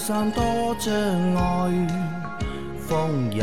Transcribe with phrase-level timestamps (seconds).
[0.00, 0.42] 山多
[0.78, 0.90] 障
[1.36, 1.70] 碍，
[2.88, 3.42] 风也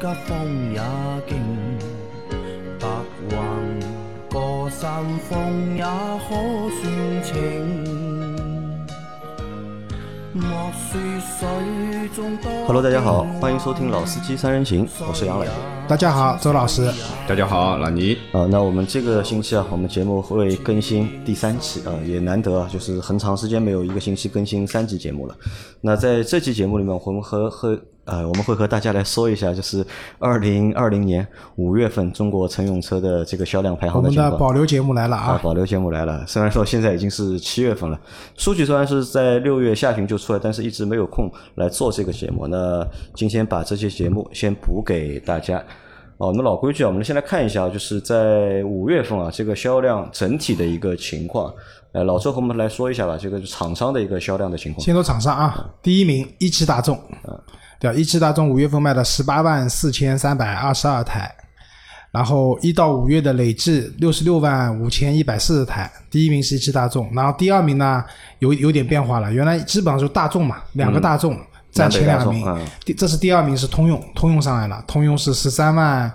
[0.00, 0.80] 急，风也
[1.28, 1.38] 劲，
[2.80, 2.86] 白
[3.30, 3.36] 云
[4.28, 6.34] 过山峰也可
[6.74, 7.85] 算情。
[12.66, 15.46] Hello，大家好，欢迎收听《老司机三人行》，我是杨磊。
[15.86, 16.90] 大家好，周老师。
[17.28, 18.16] 大家好，老倪。
[18.32, 25.36] 呃，那我们这个星期啊，我们节目会更新第三期啊，也难得啊，就是很长时间没有一个星期更新三集节目了。
[25.80, 29.84] 那在这期节目里面，我们和和呃，我们会和大家来说一下，就是
[30.18, 34.30] 二零二零年五月份中国乘用车的这个销量排我们行情况。
[34.30, 35.40] 的保留节目来了啊，啊！
[35.42, 36.24] 保留节目来了。
[36.26, 38.00] 虽然说现在已经是七月份了，
[38.36, 42.46] 数据虽然是在六月下旬就出来，但是一直没有空来做这个节目。
[42.46, 45.62] 那今天把这些节目先补给大家。
[46.18, 51.52] 哦，我们老规矩啊，我们先来看一下，就是在五月份啊，这个销量整体的一个情况。
[51.92, 54.82] 呃，老周和我们来说一下吧，这个厂商的一个销量的情况。
[54.82, 56.98] 先说厂商啊，第一名一汽大众，
[57.78, 57.96] 对吧？
[57.96, 61.30] 一汽大众五月份卖了十八万四千三百二十二台，
[62.10, 68.02] 然后一到五月的累计六十六万五千一百四十台，第一名是一汽大众，然后第二名呢
[68.38, 71.38] 有有点变化了，原来基本上就大众嘛，两个大众、
[71.70, 72.44] 占前两名
[72.84, 76.10] 第这是第二名是通用，通用上来了，通用是十三万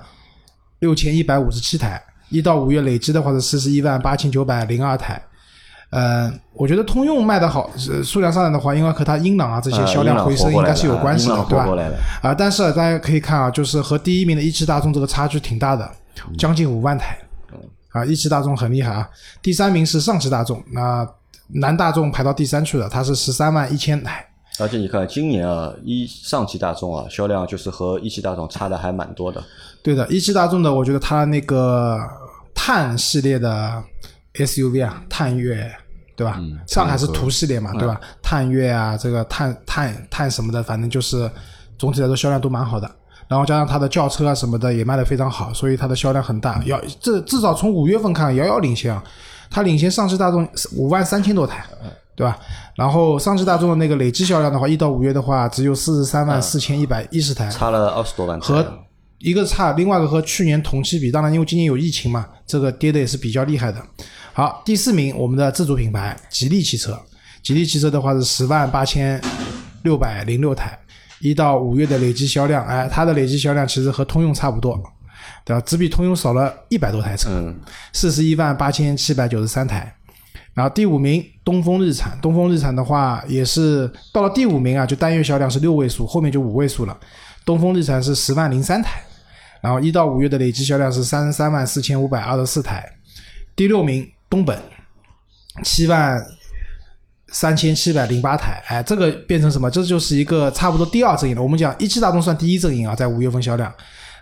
[0.80, 5.22] 六千一百五十七台，一到五月累计的话是四十一万八千九百零二台。
[5.92, 11.68] 呃，我觉得通用卖的好，呃数量上来的话，应该和它英朗啊这些啊销量回升应该是有关系的，对吧？
[12.22, 15.90] 啊，但是大家可以看啊，就是和第一名的一汽大众这个差距挺大的，
[16.38, 17.18] 将近五万台。
[17.90, 19.06] 啊，一汽大众很厉害啊。
[19.42, 21.06] 第三名是上汽大众，那
[21.50, 24.26] 南大众排到第三去了，它是十三万一千台。
[24.60, 29.44] 而且你看，今年啊，一上汽大众啊，销量就是和一汽大众差的还蛮多的。
[29.84, 32.00] 对的，一汽大众的，我觉得它那个
[32.56, 33.84] 探系列的
[34.36, 35.70] SUV 啊，探岳，
[36.22, 36.40] 对吧？
[36.68, 38.00] 上海是图系列嘛，对吧？
[38.22, 41.30] 探岳啊，这个探探探什么的，反正就是
[41.80, 42.90] 总体来说销量都蛮好的。
[43.28, 46.62] 然后加上它的轿车啊什么的也卖得非常好，所以它的销量很大。
[46.66, 49.04] 遥这至少从五月份看，遥遥领先啊，
[49.50, 51.66] 它领先上汽大众五万三千多台，
[52.16, 52.38] 对吧？
[52.76, 58.46] 然后上汽大众的那个累计销量的话，一到五月的话只有四十三万四千一百一十台，差了二十多万台。
[58.46, 58.80] 和
[59.18, 63.80] 一个差，另外一个和去年同期比，当然因为今年有疫情嘛，这个跌的也是比较厉害的。
[64.34, 66.98] 好，第四名我们的自主品牌吉利汽车，
[67.44, 69.22] 吉利汽车的话是十万八千
[69.84, 70.80] 六百零六台，
[71.20, 74.82] 一到五月的累计销量，哎，它的累计销量其实和通用差不多，
[75.44, 75.62] 对吧？
[75.66, 77.60] 只比通用少了一百多台车，嗯，
[77.92, 79.94] 四十一万八千七百九十三台。
[80.54, 86.98] 然后第五名东风日产，东风日产的话也是到了第五名啊，就单月销量是六位数，后面就五位数了。
[87.46, 89.02] 东风日产是十万零三台，
[89.60, 92.90] 然后一到五月的累计销量是三十三万四千五百二十四台。
[93.56, 94.58] 第六名东本
[95.62, 96.26] 七万
[97.28, 99.70] 三千七百零八台，哎，这个变成什么？
[99.70, 101.44] 这就是一个差不多第二阵营了。
[101.44, 103.74] 我们讲一汽大众算第一阵营啊，在五月份销量，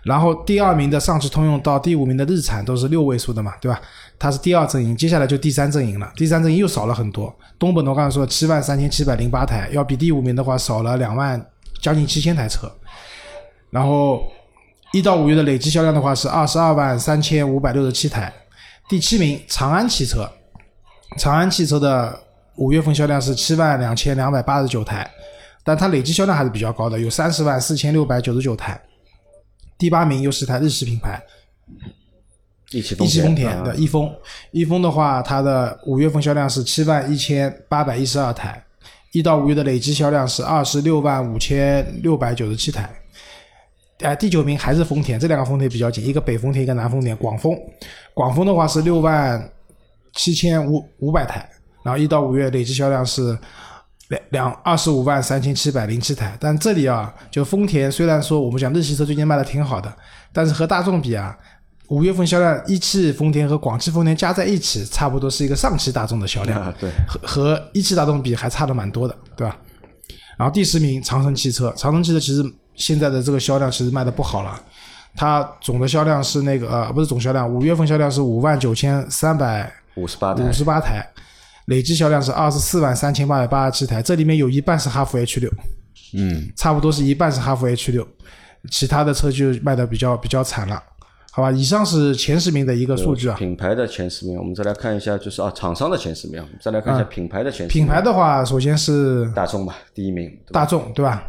[0.02, 3.80] 然后第二名的上汽通用到第五名的日产都是六位数的嘛，对吧？
[4.18, 6.12] 它是第二阵营，接下来就第三阵营了。
[6.16, 7.34] 第三阵营又少了很多。
[7.58, 11.40] 东本我刚才说七万三千七百零八台，要比第五名的话少了两万
[11.80, 12.70] 将近七千台车。
[13.70, 14.24] 然后
[14.92, 18.32] 一到五月的累计销量的话是二十二万三千五百六十七台。
[18.90, 20.28] 第七名长安汽车，
[21.16, 22.20] 长安汽车的
[22.56, 25.08] 五月份销量是七万两千两百八十九台，
[25.62, 28.82] 但它累计销量还是比较高的，有三十万四千六百九十九台。
[29.78, 31.22] 第八名又是台日系品牌。
[32.72, 34.12] 一汽丰田啊的一丰，
[34.50, 38.60] 一丰的话，它的五月份销量是七万一千八百一十二台，
[39.12, 42.90] 一到五月的累计销量是二十六万五千六百九十七台。
[44.02, 47.16] 哎，第九名还是丰田，这两个丰田比较紧，一个北丰田，一个南丰田。
[47.16, 47.52] 广丰，
[48.14, 49.50] 广丰的话是六万
[50.14, 51.48] 七千五五百台，
[51.84, 53.38] 然后一到五月累计销量是
[54.08, 56.36] 两两二十五万三千七百零七台。
[56.40, 59.92] 但这里啊，就丰田虽然说我们讲日系车最近卖的挺好的，
[60.32, 61.36] 但是和大众比啊，
[61.88, 69.58] 五月份销量一汽丰田和广汽丰田加在一起，差不多是一个上汽大众的销量，啊对和和一汽大众比还差的蛮多的，对吧？
[70.38, 72.42] 然后第十名长城汽车，长城汽车其实
[72.80, 74.60] 现在的这个销量其实卖的不好了，
[75.14, 80.42] 它总的销量是那个呃不是总销量，五月份销量是五万九千三百五十八台。
[80.42, 81.06] 五，十八台，
[81.66, 85.50] 累计销量是二十四万三千八百八十七台，这里面有一半是哈弗 H 六，
[86.14, 88.06] 嗯，差不多是一半是哈弗 H 六，
[88.70, 90.82] 其他的车就卖的比较比较惨了。
[91.32, 93.36] 好吧，以上是前十名的一个数据啊。
[93.36, 97.68] 品牌的前十名，我们再来看一下，就是啊，厂商的前十名，我们再来看一下品牌的前十名。
[97.68, 101.22] 品牌的话，首先是大众吧，第一名，大众，对吧？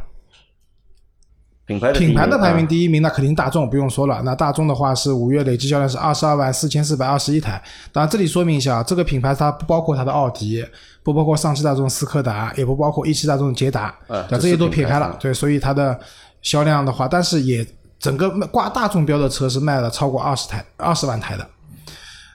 [1.72, 4.22] 品牌的品牌的排名啊第一名，那肯定大众不用说了。
[4.26, 7.62] 那大众的话是五月累计销量是二十二万四千四百二十一台。
[7.92, 10.66] 当然，这里说明一下，这个品牌它不包括它的奥迪，
[11.04, 14.72] 不包括上汽大众斯柯达，也不包括一汽大众捷达，啊这些都。
[14.72, 16.00] 撇开了对，所以它的
[16.42, 17.68] 销量的话，但是也
[18.00, 21.46] 整个挂大众标的车是卖了超过二十台、二十万台的。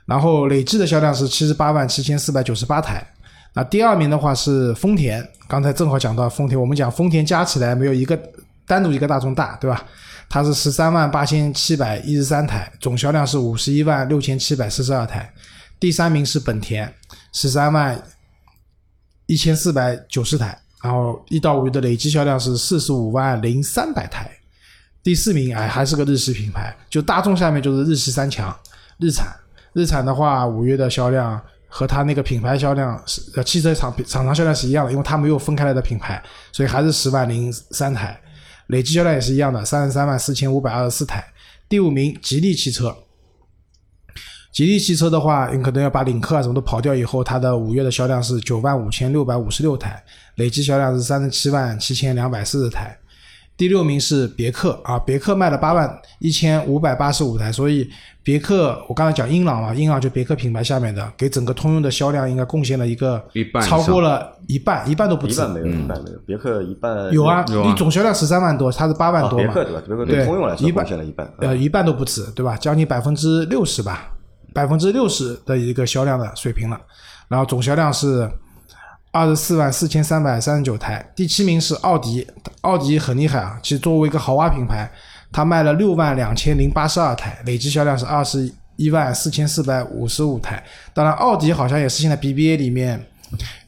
[0.05, 3.03] 然后累计的销量是七十八万七千四百九十八台。
[3.55, 8.21] 那第二名的话是丰田，刚才正好讲到丰田，我们讲丰田加起来没有一个
[8.67, 9.85] 单独一个大众大，对吧？
[10.29, 15.33] 它是十三万八千七百一十三台，总销量是五十一万六千七百四十二台。
[15.79, 16.93] 第三名是本田，
[17.33, 18.03] 十三万
[19.27, 24.31] 一千四百九十台，然后一到五月的累计销量是四十五万零三百台。
[25.03, 28.55] 第四名哎还是个日系品牌，就大众下面就是日系三强，
[28.99, 29.29] 日产。
[29.75, 36.21] 日产的话，五月的销量和它那个品牌销量是呃汽车厂厂商销量是一样的，因为它没有分开来的品牌，
[36.51, 38.19] 所以还是十万零三台，
[38.69, 41.25] 累计销量也是一样的，三十三万四千五百二十四台。
[41.69, 42.97] 第五名吉利汽车，
[44.53, 50.03] 吉利汽车的话，你可能要把领克啊什么都跑掉以后，它的五月的销量是九万五千六百五十六台，
[50.37, 52.97] 累计销量是三十七万七千两百四十台。
[53.56, 57.88] 第六名是别克啊，别克卖了八万一千五百八十五台，所以
[58.23, 65.32] 别克我刚才讲英朗嘛，英朗就别克品牌下面的，给整个通用的销量应该贡献了一个一半超过了一半，一半都不止。
[65.32, 66.19] 一半没有，一半没有。
[66.26, 69.44] 别克一半有啊，你总销量十三万多，它是八万啊，多嘛？
[69.47, 69.82] 别克对吧？
[69.87, 71.32] 别克对对通用来说一半贡献了一半。
[71.38, 72.56] 呃，一半都不止，对吧？
[72.58, 74.11] 将近百分之六十吧，
[74.53, 76.79] 百分之六十的一个销量的水平了。
[77.29, 78.31] 然后总销量是
[79.17, 81.03] 二十四万四千三百三十九台。
[81.17, 82.27] 第七名是奥迪，
[82.61, 84.91] 奥迪很厉害啊，其实作为一个豪华品牌，
[85.33, 90.63] 它卖了六万两千零八十二台，累计销量是二十一万四千四百五十五台。
[90.93, 93.03] 当然，奥迪好像也是现在 BBA 里面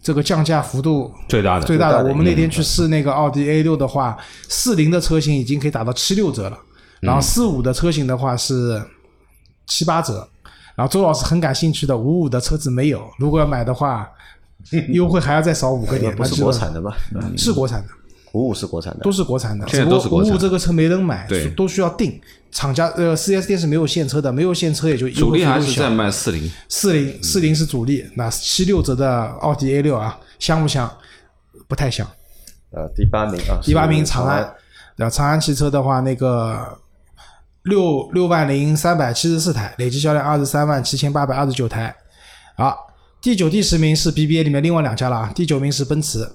[0.02, 1.94] 这个降价幅度最大的最大的。
[1.94, 4.18] 最大的我们那天去试那个奥迪 A 六的话，
[4.50, 6.58] 四零的车型已经可以打到七六折了，
[7.00, 8.82] 然后四五的车型的话是
[9.66, 10.28] 七八折。
[10.74, 14.08] 然后周老师很感兴趣的五五的车子没有，如果要买的话，
[14.90, 16.14] 优惠还要再少五个点。
[16.14, 16.96] 不是国产的吧？
[17.36, 17.88] 是国产的，
[18.32, 19.66] 五五是国产的，都是国产的。
[19.68, 22.20] 现在只不过都是国产五五这个车没人买，对都需要订。
[22.50, 30.90] 厂家呃四 S 店是没有现车的，没有现车也就主力还是在在卖四零，四零四零是主力，那七六折的奥迪 A 六啊，香不香？
[31.68, 32.06] 不太香。
[32.70, 34.42] 呃，第八名啊，第八名长安，
[34.96, 35.10] 对吧？
[35.10, 36.78] 长安汽车的话，那个
[37.64, 41.94] 六六万零三百七十四台，累计销量二十三万七千八百二十九台。
[42.56, 42.87] 好，
[43.20, 45.32] 第九、第十名是 BBA 里面另外两家了啊。
[45.34, 46.26] 第九名是奔驰，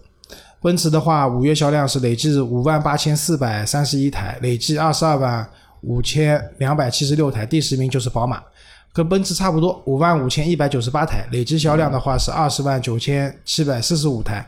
[0.62, 5.50] 奔驰的话，五月销量是累计五万八千四百三十一台，累计二十二万
[5.82, 7.46] 五千两百七十六台。
[7.46, 8.44] 第十名就是宝马，
[8.92, 14.46] 跟奔驰差不多，五万五千一百九十八台，累计销量的话是二十万九千七百四十五台。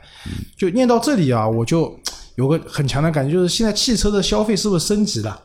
[0.58, 1.98] 就念到这里啊，我就
[2.36, 5.42] 有个很强的感觉，就是现在汽车的消费是不是升级了？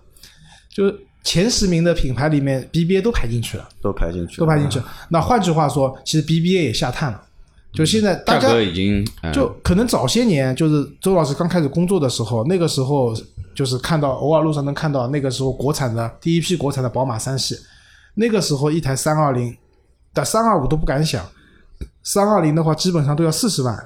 [0.74, 4.84] 就是前十名的品牌里面，BBA 都排进去了，都排进去了，都排进去了。
[5.08, 7.22] 那换句话说，其实 BBA 也下探了。
[7.72, 13.14] 就现在大价家格已经呃就可能早些年，就是周老师刚开始工作的时候，那个时候
[13.54, 17.56] 就是看到偶尔路上能看到那个时候国产的第一批国产的宝马三系，
[18.14, 19.56] 那个时候一台三二零，
[20.12, 21.24] 但三二五都不敢想，
[22.02, 23.78] 三二零的话基本上都要四十万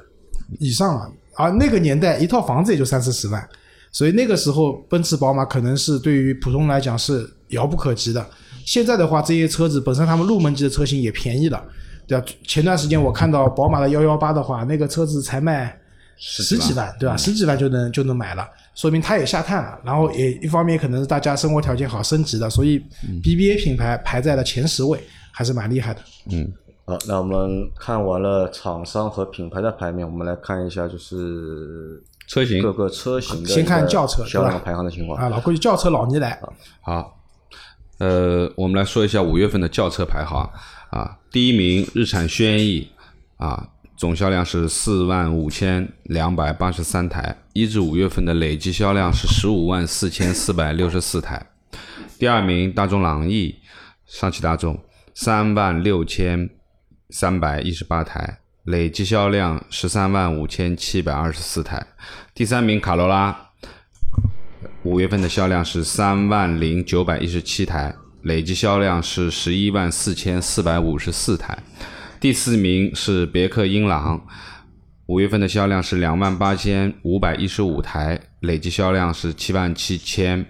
[0.61, 3.47] 以上了，而那个年代一套房子也就三四十万，
[3.95, 8.27] 所以那个时候奔驰、宝马可能是对于普通人来讲是遥不可及的。
[8.67, 11.63] 现在的话，这些车子本身他们入门级的车型也便宜了，
[12.09, 12.27] 对吧？
[12.45, 15.79] 前段时间我看到宝马的幺幺八的话，那个车子才卖
[16.17, 17.17] 十几万，对吧？
[17.17, 19.79] 十几万就能就能买了，说明它也下探了。
[19.85, 22.81] 然后也一方面可能是大家生活条件好升级的，所以
[23.23, 24.99] BBA 品牌排在了前十位，
[25.31, 26.01] 还是蛮厉害的。
[26.33, 26.53] 嗯
[26.87, 35.19] 好，那我们看完了厂商和品牌的排名，我们来看一下就是车型各个车型的先看轿车销量排行的情况。
[35.21, 36.41] 啊，老规矩，轿车老倪来，
[36.81, 37.21] 好，
[37.99, 40.51] 呃，我们来说一下五月份的轿车排行
[40.91, 41.19] 啊。
[41.31, 42.89] 第一名日产轩逸
[43.37, 51.51] 啊，总销量是四万五千两百八十三台，一至五月份的累计销量是十五万四千四百六十四台。
[52.19, 53.57] 第二名大众朗逸，
[54.07, 54.79] 上汽大众
[55.13, 56.49] 三万六千
[57.11, 61.87] 三百一十八台，累计销量十三万五千七百二十四台。
[62.35, 63.51] 第三名卡罗拉，
[64.85, 71.59] 五月份的销量是三万零九百一十七台，累计销量是十一万四千四百五十四台。
[72.19, 74.27] 第四名是别克英朗，
[75.07, 80.47] 五月份的销量是两万八千五百一十五台，累计销量是七万七千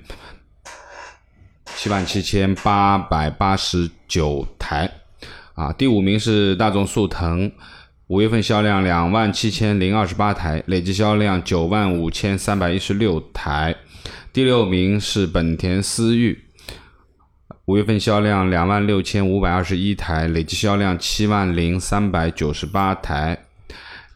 [1.74, 4.88] 七万七千八百八十九台。
[5.54, 7.50] 啊，第五名是大众速腾，
[8.08, 13.74] 五月份销量两万七千零二十八台，累计销量九万五千三百一十六台。
[14.30, 16.44] 第六名是本田思域，
[17.64, 23.46] 五月份销量两万六千五百二十一台，累计销量七万零三百九十八台。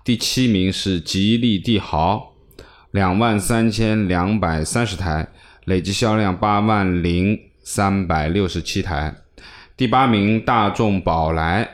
[0.05, 2.35] 第七名是吉利帝豪，
[2.91, 5.29] 两万三千两百三十台，
[5.65, 9.15] 累计销量八万零三百六十七台。
[9.79, 11.67] 第八名大众宝来，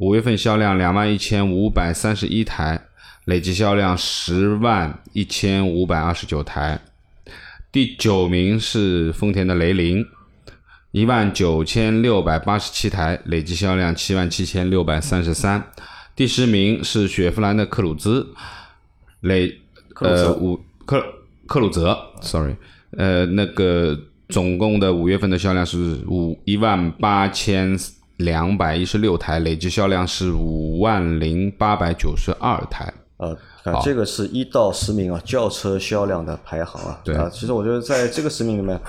[0.00, 2.86] 五月份销量两万一千五百三十一台，
[3.26, 6.80] 累计销量十万一千五百二十九台。
[7.70, 10.06] 第九名是丰田的雷凌，
[10.92, 15.62] 一万九千六百八十七台，累计销量七万七千六百三十三。
[16.16, 18.26] 第十名是雪佛兰的克鲁兹，
[19.20, 19.60] 累
[19.96, 21.04] 呃五克
[21.46, 22.56] 克鲁泽，sorry，
[22.96, 23.94] 呃那个
[24.30, 25.76] 总共的五月份的销量是
[26.08, 27.78] 五一万八千
[28.20, 32.92] 两百一十六台，累计销量是五万零八百九十二台。
[33.16, 37.00] 呃，啊，这个是一到十名啊，轿车销量的排行啊。
[37.04, 38.80] 对啊，其实我觉得在这个十名里面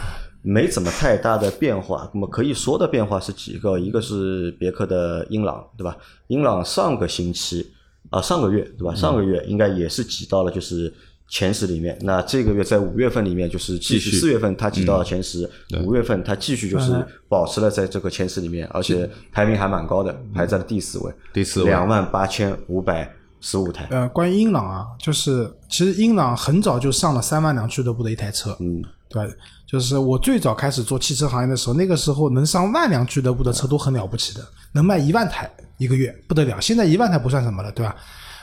[0.41, 2.09] 没怎么太大的变化。
[2.13, 3.77] 那么可以说的变化是几个？
[3.77, 5.97] 一个是别克的英朗，对吧？
[6.27, 7.71] 英朗上个星期
[8.09, 8.95] 啊，上个月对吧？
[8.95, 10.93] 上个月应该也是挤到了就是
[11.31, 11.97] 前十里面。
[12.01, 15.49] 那这个月在五月份里面就是继续，四月份它挤到了前十，
[15.83, 16.93] 五月份它继续就是
[17.29, 23.09] 保持了在这个前十里面，而且排名还蛮高的，排在了第四位，第四位两万八千五百
[23.39, 23.87] 十五台。
[23.89, 29.33] 呃，关于英朗啊，就是其实英朗很早就上了三万辆俱乐部的一台车，嗯，对吧？
[29.65, 36.59] 就是我最早开始做汽车行业的时候，那个时候能上万辆俱乐部的车都很了不起的，能卖一万台一个月不得了。
[36.59, 37.95] 现在一万台不算什么了，对吧？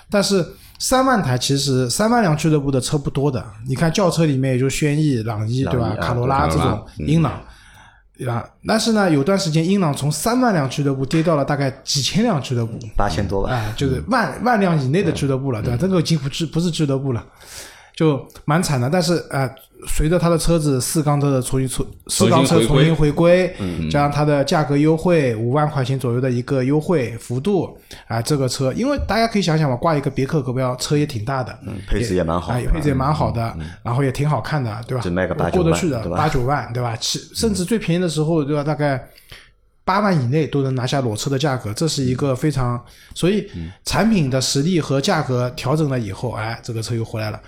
[0.09, 0.43] 但是
[0.79, 5.89] 三万台其实三万辆俱乐部的车不多的，你看轿车里面也就轩逸、朗逸，对吧？
[5.89, 7.41] 啊卡罗拉卡罗拉这种，英朗。
[8.17, 8.45] 对吧？
[8.67, 13.53] 但是呢，有段时间英朗从三万辆俱乐部跌到了大概几千辆俱乐部，八千多吧。
[13.53, 15.79] 哎，就是万万辆以内的俱乐部了，对吧？
[15.81, 17.25] 这个已经不是不是俱乐部了，
[17.99, 18.89] 就蛮惨的。
[18.89, 19.51] 但是呃，
[19.89, 23.53] 随着他的车子四缸车的重新出四缸车重新回归
[23.91, 27.77] 加上它的价格优惠五万块钱左右的一个优惠幅度
[28.07, 35.03] 啊，这个车，因为大家可以想想嘛，挂一个别克国标，车也挺大的，配置也蛮好哎，配置也蛮好的，然后也挺好看的，对吧？
[35.03, 36.97] 只卖个八九过得去的八九万，对吧？
[37.01, 38.63] 其甚至最便宜的时候，对吧？
[38.63, 39.09] 大概
[39.89, 42.79] 八万以内都能拿下裸车的价格，这是一个非常，
[43.15, 43.49] 所以
[43.87, 47.41] 产品的实力和价格调整了以后，哎，这个车又回来了。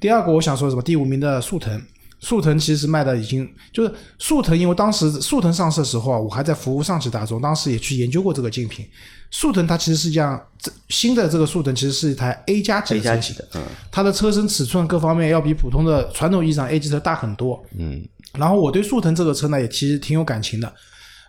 [0.00, 0.80] 第二个我想说什么？
[0.80, 1.82] 第五名的速腾。
[2.20, 8.84] 速腾其实卖的已经就是速腾，因为当时速腾上市的时候啊，我还在服务上汽大众，当时也去研究过这个竞品。
[9.30, 17.64] 速腾它其实是这样，这新的这个速腾其实是一台 A 加级的车型的，嗯，它的车身尺寸各方面要比普通的传统意义上 A 级车大很多。
[17.76, 18.04] 嗯，
[18.36, 20.72] 然后我对速腾这个车呢也其实挺有感情的。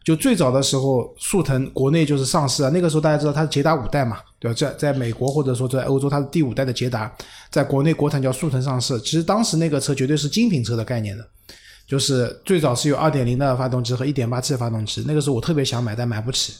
[0.03, 4.55] 就最早的时候，速腾国内就是上市啊，那个时候大家知道它是捷达五代嘛，对吧？
[4.57, 7.11] 在在美国或者说在欧洲，它是第五代的捷达，
[7.51, 8.99] 在国内国产叫速腾上市。
[9.01, 11.23] 其实当时那个车绝对是精品车的概念的，
[11.87, 16.53] 就是最早是有2.0的发动机和 1.8T 的发动机，那个时候我特别想买，但买不起。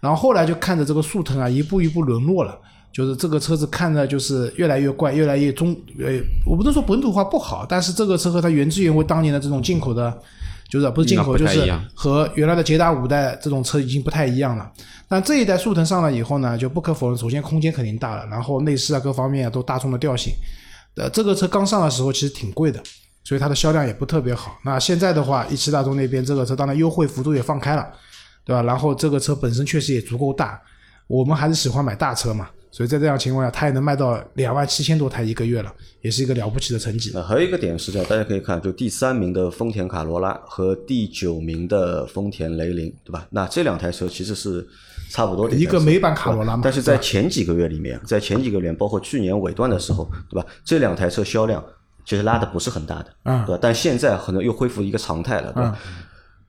[0.00, 2.58] 然后后来就看着这个速腾啊，一步一步沦落了。
[2.92, 10.18] 就是这个车子看着就是越来越怪，越来越中，呃，我不能说本土化不好，但是这个车和它原汁原味当年的这种进口的，
[10.68, 14.70] 就是不是进口，就是和原来的捷达五代这种车已经不太一样了。
[15.08, 20.32] 那这一代速腾上了以后呢，就不可否认，首先空间肯定大了，然后内饰啊各方面啊都大众的调性。
[20.96, 22.82] 呃，这个车刚上的时候其实挺贵的，
[23.22, 24.58] 所以它的销量也不特别好。
[24.64, 27.86] 那现在的话，一汽大众那边这个车当然优惠幅度也放开了，
[28.44, 28.62] 对吧？
[28.62, 30.60] 然后这个车本身确实也足够大，
[31.06, 37.10] 我们还是喜欢买大车嘛，所以在这样情况下，它也能卖到两万七千多台一个月了，也是一个了不起的成绩。
[37.14, 43.26] 那还有一个点是这样，大家可以看，就第三名的丰田卡罗拉和第九名的丰田雷凌，对吧？
[43.30, 44.66] 那这两台车其实是
[45.10, 50.46] 差不多的一个美版卡罗拉嘛但是在前几个月里面，在前几个月，包括去年尾段的时候，对吧？
[50.64, 51.64] 这两台车销量
[52.04, 53.58] 其实拉的不是很大的，嗯对吧？
[53.62, 55.78] 但现在可能又恢复一个常态了，对吧？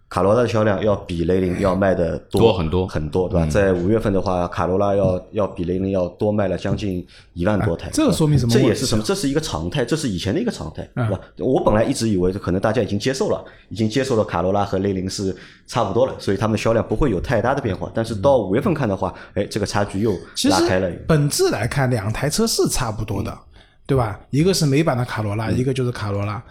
[0.10, 3.46] 卡罗拉的销量要比雷凌要卖的多很多很多，对吧？
[3.48, 9.04] 在五月份的话，卡罗拉要要比雷凌要多卖了将近一万多台，这个说明什么这也是什么？
[9.04, 11.20] 这是一个常态，这是以前的一个常态，对吧？
[11.40, 15.36] 我本来一直以为可能大家已经接受了，已经接受了卡罗拉和雷凌是
[15.68, 17.92] 差不多了，所以他们的销量不会有太大的变化。
[17.94, 20.90] 但是到五月份看的话，哎，这个差距又其拉开了。
[20.90, 23.38] 实本质来看，两台车是差不多的，
[23.86, 24.18] 对吧？
[24.30, 26.42] 一个是美版的卡罗拉，一个就是卡罗拉。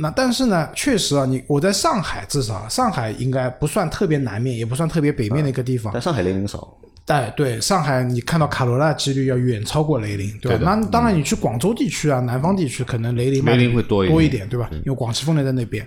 [0.00, 5.92] 那但是呢，确实啊，你我在上海，至少上海应该不算特别南面，也不算特别北面的一个地方。
[5.92, 6.74] 但上海雷凌少，
[7.06, 10.58] 哎，对，上海你看到卡罗拉几率要远超过雷凌，对吧？
[10.58, 14.70] 对那当然，你去广州地区啊、南方地区，可能雷凌卖雷凌会多一点多一点，对吧？
[14.72, 15.86] 因为广汽丰田在那边，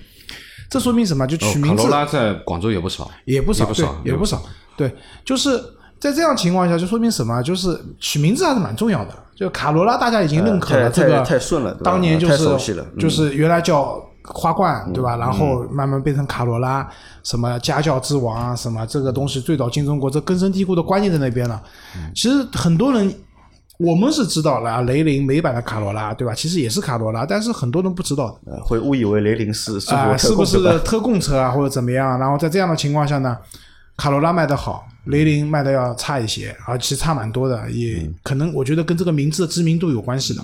[0.70, 1.25] 这说明什么？
[1.25, 4.43] 就取名字罗拉在广州也不少，也不少，对也不少，也不少。
[4.77, 4.93] 对，
[5.25, 5.60] 就是
[6.00, 7.41] 在这样情况下，就说明什么？
[7.41, 9.23] 就是取名字还是蛮重要的。
[9.36, 15.18] 就卡罗拉，大家已经认可了这个，太太顺了当年就是就是原来叫花冠，对吧？
[15.18, 16.88] 然后慢慢变成卡罗拉，
[17.24, 21.62] 什么家教之王啊，什么这个东西最早进中国，这根深蒂固的观念在那边了。
[21.96, 23.13] 嗯其实很多人。
[23.80, 26.34] 我们是知道了啊，雷凌美版的卡罗拉，对吧？
[26.34, 28.52] 其实也是卡罗拉，但是很多人不知道的。
[28.52, 32.18] 呃会误以为雷凌是啊、国是不是特供车啊，或者怎么样？
[32.20, 33.36] 然后在这样的情况下呢，
[33.98, 40.42] 卡罗拉卖的好，雷凌卖的要差一些，啊，其实差蛮多的，也嗯可能我觉得跟这个名字的知名度有关系的。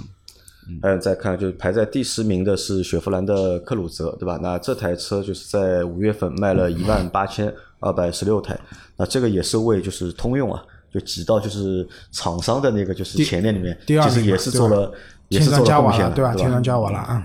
[0.83, 4.37] 还有再看，就是排在第十名的是雪佛兰的克鲁泽，对吧？
[4.39, 8.55] 那这台车就是在五月份卖了一万八千二百十六台，
[8.95, 10.61] 那这个也是为就是通用啊，
[10.93, 14.93] 就挤到就是厂商的那个就是前列里面，第二也是做了
[15.29, 16.35] 也是做上加瓦了，贡献的，对吧？
[16.35, 17.23] 添砖加瓦了啊！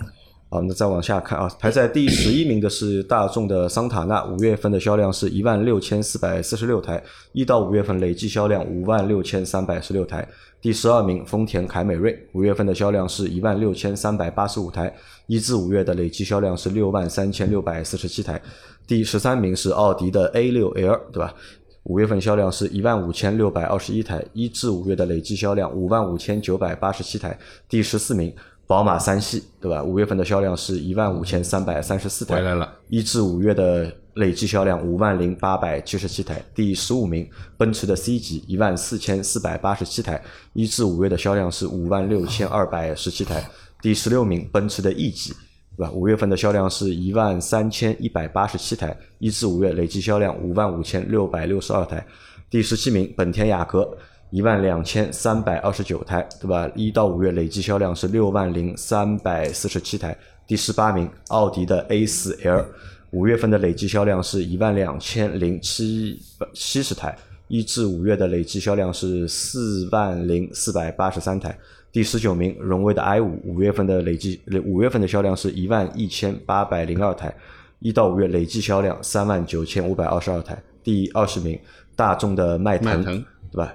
[0.55, 10.25] 好，那再往下看啊，排在第十一名的是大众的桑塔纳，五月份的销量是一万六千四百四十六台，一到五月份累计销量五万六千三百十六台。
[10.61, 14.95] 第十二名丰田凯美瑞，五月份的销量是一万六千三百八十五台，
[15.27, 18.41] 一至五月的累计销量是六万三千六百四十七台。
[18.87, 21.35] 第十三名是奥迪的 A 六 L，对吧？
[21.83, 27.37] 五月份销量是一万五千六百二十一台，一至五月的累计销量五万五千九百八十七台。
[27.69, 28.33] 第十四名，
[28.67, 29.83] 宝马三系，对吧？
[29.83, 32.73] 五月份的销量是一万五千三百三十四台，回来了。
[32.89, 36.43] 一至五月的累计销量五万零八百七十七台。
[36.55, 43.45] 第十五名，奔驰的 C 级一万四千四百八十七台，一至五月的销量是五万六千二百十七台。
[43.83, 45.35] 第十六名，奔驰的 E 级。
[45.77, 45.91] 对吧？
[45.93, 52.07] 五月份的销量是一万三千一百八十七台，一至五月累计销量五万五千六百六十二台。
[52.49, 53.93] 第十七名，本田雅阁
[54.35, 56.69] 一万两千三百二十九台，对吧？
[56.75, 60.17] 一到五月累计销量是六万零三百四十七台。
[60.45, 62.67] 第十八名，奥迪的 A 四 L，
[63.13, 66.21] 五月份的累计销量是一万两千零七
[66.53, 71.57] 七十台，一至五月的累计销量是四万零四百八十三台。
[71.93, 77.33] 第十九名，荣威的 i 五，五月份的累计五月份的销量是一万一千八百零二台，
[77.79, 80.61] 一到五月累计销量三万九千五百二十二台。
[80.83, 81.57] 第二十名，
[81.95, 83.73] 大众的迈腾，迈腾对吧？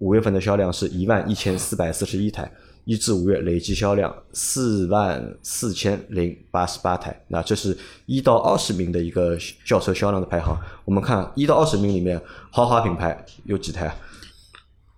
[0.00, 2.50] 五月份的销量是一万一千四百四十一台，
[2.84, 7.18] 一至五月累计销量四万四千零八十八台。
[7.28, 10.56] 那这是一到二十名的一个轿车销量的排行。
[10.84, 13.96] 我们看一到二十名里面，豪华品牌有几台啊？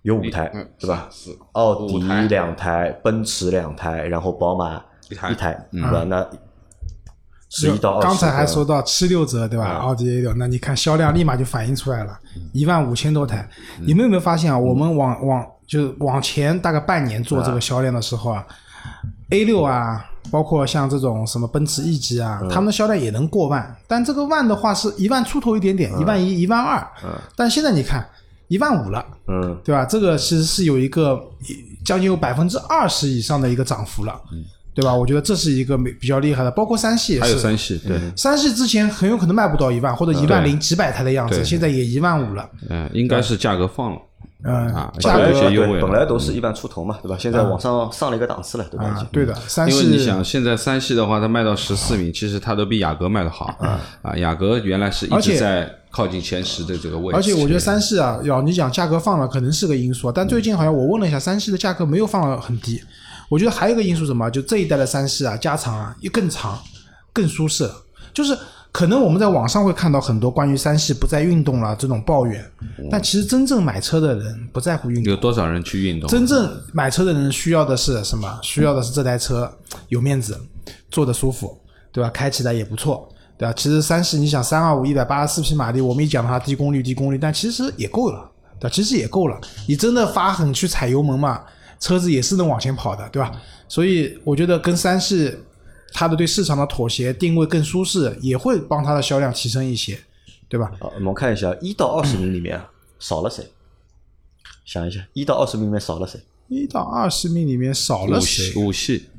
[0.03, 1.31] 有五台嗯，对吧是？
[1.53, 6.03] 奥迪两台，奔驰两台，然后宝马一台一台，对吧？
[6.03, 6.29] 那
[7.53, 8.07] 十一到二十。
[8.07, 9.75] 刚才还说到七六折，对吧？
[9.77, 12.17] 奥迪 A 六，那你看销量立马就反映出来了，
[12.51, 13.47] 一万五千多台。
[13.85, 14.57] 你们有没有发现啊？
[14.57, 18.43] 我们往往就是往前大概半年做这个销量的时候啊
[19.29, 26.85] ，A 六啊，包括像这种什么奔驰 E 级啊，他们的销量也能过万，但这个万的话是一万出头一点点，一万一、一万二。
[27.35, 28.07] 但现在你看
[28.47, 29.05] 一万五了。
[29.27, 29.85] 嗯，对吧？
[29.85, 31.17] 这个其实是有一个
[31.85, 34.19] 将近有百分之二十以上的一个涨幅了，
[34.73, 34.93] 对吧？
[34.93, 37.39] 我觉得这是一个比较厉害的，包括三系也还有是。
[37.39, 42.49] 三系，对，三系之前很有可能卖不到一万或者一万零几百台的样子，现在也一万五了。
[42.69, 43.97] 嗯，应该是价格放了
[44.45, 47.15] 嗯啊，价格有些优惠对，本来都是一万出头嘛，对吧？
[47.17, 48.85] 现在往上上了一个档次了，对吧？
[48.87, 53.45] 啊对的，三系因为你想，现在三系的话，它卖到十四名，其实它都比雅阁卖的好
[54.01, 54.17] 啊。
[54.17, 62.81] 雅阁原来是一而且直在靠近前十的这个位置，而且我觉得三系啊，要你讲价格放了，可能是个因素，但最近好像我问了一下，三系的价格没有放了很低。
[63.33, 66.61] 我觉得还有一个因素什么，就这一代的三系啊，加长啊，又更长、
[67.11, 67.67] 更舒适。
[68.13, 68.37] 就是
[68.71, 72.45] 可能我们在网上会看到很多关于三系不再运动了这种抱怨，
[72.91, 76.07] 但其实真正买车的人不在乎运动有，多少人去运动？
[76.07, 78.39] 真正买车的人需要的是什么？
[78.43, 79.51] 需要的是这台车
[79.87, 80.39] 有面子，
[80.91, 81.59] 坐得舒服，
[81.91, 82.11] 对吧？
[82.11, 83.53] 开起来也不错，对吧？
[83.57, 88.71] 其实三系你想三二五一百八十四匹马力，我们一讲它低功率低功率，但其实也够了，对吧？
[88.71, 89.41] 其实也够了。
[89.67, 91.41] 你真的发狠去踩油门嘛，
[91.83, 93.29] 车子也是能往前跑的，对吧？
[93.67, 95.35] 所以我觉得跟三系
[95.91, 99.99] 它的对市场的妥协定位更舒适，也会帮它的销量提升一些，
[100.47, 100.71] 对吧？
[100.79, 103.45] 好，我们看一下一到二十名里面啊少了谁？
[104.63, 106.17] 想一下，一到二十名里面少了谁？
[106.47, 108.59] 一到二十名里面少了五谁系？
[108.59, 109.09] 五系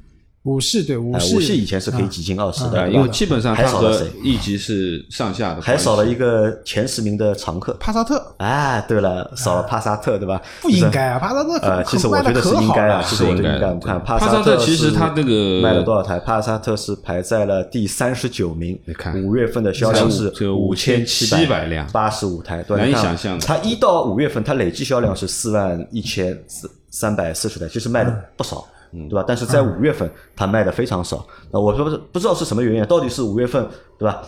[0.44, 7.72] 五系对五哎，系，五系以前是可以挤进二十的，因为基本上它和还少了谁？E 级是上下的，还少了一个前十名的常客。
[7.80, 8.22] 帕萨特。
[8.37, 10.40] 哎，对了，少了帕萨特，对吧？
[10.61, 13.87] 不应该啊，帕萨特呃，其实我觉得是应该啊，其实我觉得应该。
[13.87, 16.18] 看帕帕萨特特其实是它这个卖了多少台？
[16.18, 28.62] 帕萨特是排在了第三十九名，你看五月份的销量是只有五千5700辆八十五台，对，难以想象的它一到五月份，它累计销量是四万一千四三百四十台，其实卖的不少。
[28.94, 29.24] 嗯对吧？
[29.26, 31.26] 但是在五月份，它卖的非常少。
[31.50, 34.22] 那我说不是不知道是什么原因，到底是五月份对吧？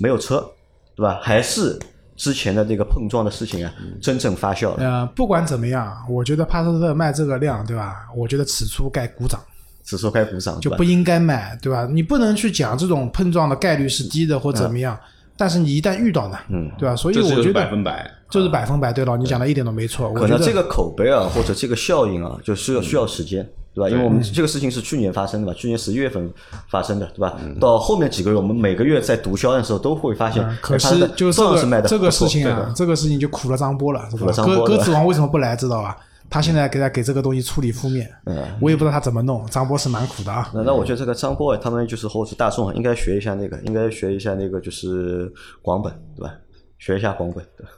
[0.00, 0.48] 没有车，
[0.94, 1.18] 对吧？
[1.20, 1.76] 还是
[2.16, 4.76] 之前的那个碰撞的事情啊，真正发酵了。
[4.78, 8.06] 呃，不管怎么样，我觉得帕萨特卖这个量，对吧？
[8.14, 9.40] 我觉得此处该鼓掌，
[9.82, 11.88] 此处该鼓掌，就不应该卖，对吧？
[11.90, 14.96] 你不能去讲这种碰撞的概率是低的或怎么样，
[15.40, 16.94] 但是你一旦遇到呢，嗯对吧？
[16.94, 18.10] 所以我觉得百分百。
[18.28, 20.12] 就是百分百对了，你讲的一点都没错。
[20.12, 23.88] 可能这个口碑啊，或者这个效应啊，就需要需要时间，对吧？
[23.88, 26.30] 因为我们这个事情是去年发生的嘛，去年十一月份
[26.68, 27.36] 发生的，对吧？
[27.58, 34.32] 到后面几个月，我们每个月在读销量的时候都会发现，嗯可是就是这个这个事情啊，这个事情就苦了张波了，是吧苦了？
[34.32, 35.96] 张波鸽 鸽子王为什么不来知道吧？
[36.30, 39.44] 他现在给他给这个东西处理负面，嗯我也不知道他怎么弄。
[39.48, 40.48] 张波是蛮苦的啊。
[40.54, 46.32] 那那我觉得这个张波他们就是或者大众应该学一下那个，应该学一下那个就是广本，对吧？
[46.78, 47.70] 学一下广本，对吧？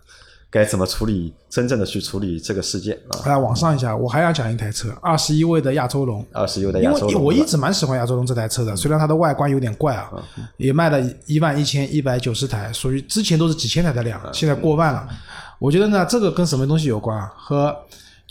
[0.51, 3.25] 该怎么处理，真正的去处理这个事件啊？
[3.25, 6.23] 来往上一下，我还要讲一台车，二十一位的亚洲龙。
[6.31, 10.13] 二十一位的亚洲龙，因为我一直蛮喜欢亚洲龙这台车的，虽然它的外观有点怪啊，
[10.59, 15.09] 也卖了一万一千一百九十台，属于之前都是几千台的量，现在过万了。
[15.59, 17.33] 我觉得呢，这个跟什么东西有关啊？
[17.35, 17.75] 和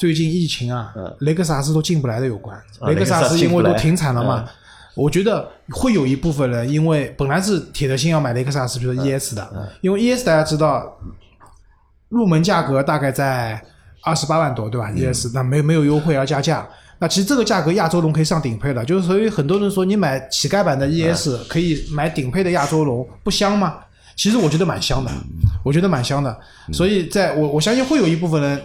[0.02, 2.58] 最近疫情啊，雷克萨斯都进不来的有关。
[2.80, 4.50] 啊雷克萨斯因为都停产了嘛
[4.96, 10.98] 我觉得会有一部分人因为本来是铁的心要买雷克萨斯，比如说 ES 的，因为 ES 大家知道
[12.10, 13.64] 入门价格大概在
[14.02, 16.68] 二十八万多，对吧？ES 那没没有优惠要加价。
[16.98, 23.76] 那其实这个价格亚洲龙可以上顶配了，就是所以很多人说你买乞丐版的 ES 可以买顶配的亚洲龙，不香吗？
[24.16, 25.12] 其实我觉得蛮香的，
[25.64, 26.36] 我觉得蛮香的。
[26.74, 28.60] 所以在我我相信会有一部分人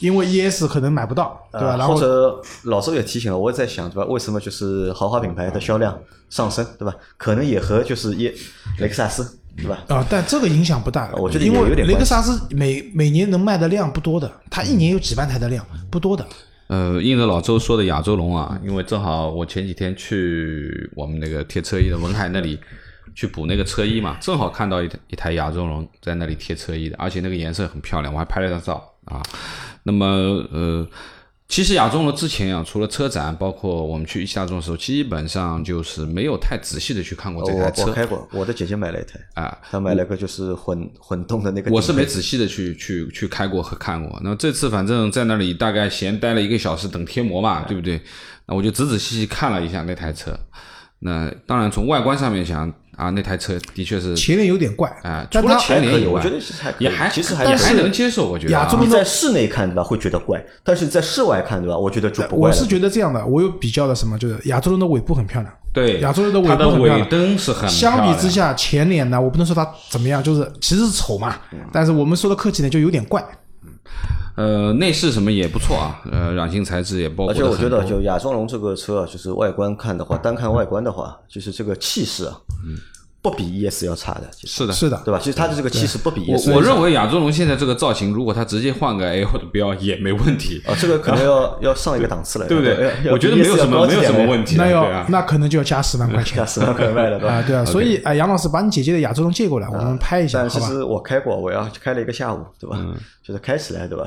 [0.00, 1.70] 因为 ES 可能买不到，对吧？
[1.70, 4.04] 呃然后或者老周也提醒了，我也在想，对吧？
[4.04, 6.94] 为什么就是豪华品牌的销量上升，对吧？
[7.16, 8.34] 可能也和就是耶
[8.78, 9.84] 雷克萨斯，对吧？
[9.88, 16.26] 啊、但这个影响不大，我觉得因为有有点雷克萨斯每每年能卖的量不多的，它一年有几万台的量，不多的。
[16.66, 22.58] 呃，应着老周说的亚洲龙啊，因为正好我前几天去我们那个贴车衣的文海那里
[23.14, 29.22] 去补那个车衣嘛，正好看到一台一台亚洲龙在那里贴车衣的，而且那个颜色很漂亮，我还拍了张照啊。
[29.84, 30.06] 那么
[30.50, 30.86] 呃，
[31.46, 39.58] 其实亚中龙之前啊，除了车展，包括我们去一汽大众的时候，基本上就是没有太仔细的去看过这台我我车开过，我的姐姐买了一台，啊。
[39.70, 41.70] 她买了个就是混混动的那个。
[41.70, 44.18] 我是没仔细的去去去开过和看过。
[44.24, 48.00] 那这次反正在那里大概闲待了一个小时等贴膜嘛，对不对？
[48.46, 50.36] 那我就仔仔细细看了一下那台车。
[51.00, 62.48] 那当然从外观上面讲啊，那台车的确是前脸有点怪啊，除了前脸以外，我觉得其实还可以也还其实还还能接受，我觉得啊亚洲你在室内看对吧，会觉得怪，但是在室外看对吧，我觉得就不怪。
[62.48, 71.36] 我是觉得这样的，我有比较的什么，就是亚洲人的尾部很漂亮，对亚洲人的尾它的尾部很漂亮灯是很相比之下，前脸呢，我不能说它怎么样，就是其实是丑嘛，
[71.72, 73.24] 但是我们说的客气点，就有点怪。
[74.36, 82.36] 呃内饰什么也不错啊，呃软性材质也包括而且我觉得就亚洲龙这个车啊，就是外观看的话，单看外观的话，就是这个气势啊，
[83.22, 85.18] 不比 ES 要差的，是的，是的，对吧？
[85.18, 90.60] 其实它的这个气势不比 ES 我我认为亚洲龙现在这个造型，如果它直接换个 L 的标也没问题。
[90.66, 92.92] 啊，这个可能要 要上一个档次了，对不对？
[93.10, 95.06] 我觉得没有什么没有什么问题，那要、啊。
[95.08, 97.44] 那可能就要加十万块钱 加十万块卖了，对吧啊，？
[97.46, 100.50] 对啊， 所以哎，杨老师把你姐姐的亚洲龙借过来，我们拍一下，好吧？
[100.52, 102.78] 但其实我开过，我要开了一个下午，对吧？
[103.26, 104.04] 就是开起来，对吧？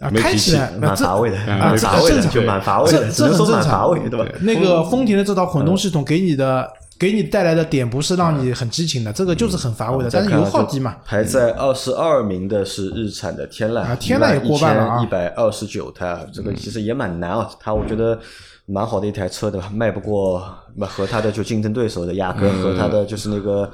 [0.00, 4.26] 啊，开起来 蛮乏味的，啊，乏味的，很正常就蛮乏味的，这只能说这很正常蛮乏味，对吧？
[4.42, 10.96] 那个丰田的这套混动系统给你的给你带来的点不是让你很激情的，这个就是很乏味的，但是油耗低嘛。
[11.04, 17.48] 排在二十二名的是日产的天籁，啊天籁也过半了啊一百二十九台，这个其实也蛮难啊。
[17.60, 18.18] 它我觉得
[18.66, 19.70] 蛮好的一台车，对吧？
[19.74, 20.42] 卖不过
[20.76, 23.70] 那和它的就竞争对手的雅阁和它的就是那个。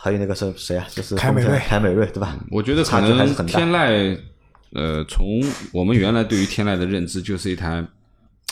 [0.00, 0.86] 还有那个是谁啊？
[0.90, 2.36] 就是凯美瑞凯美瑞，对吧？
[2.52, 4.16] 我觉得可能很天籁，
[4.72, 5.40] 呃，从
[5.72, 7.84] 我们原来对于天籁的认知，就是一台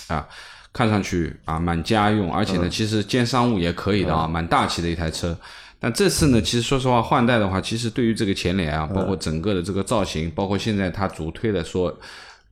[0.09, 0.27] 啊，
[0.73, 5.37] 看上去啊蛮家用，而嗯且呢，其实兼商务也可以的啊，蛮大气的一台车。
[5.79, 11.95] 但这次呢，其实说实话，换代的话，其实对于这个前脸嗯啊，包括整个的这个造型，包括现在它主推的说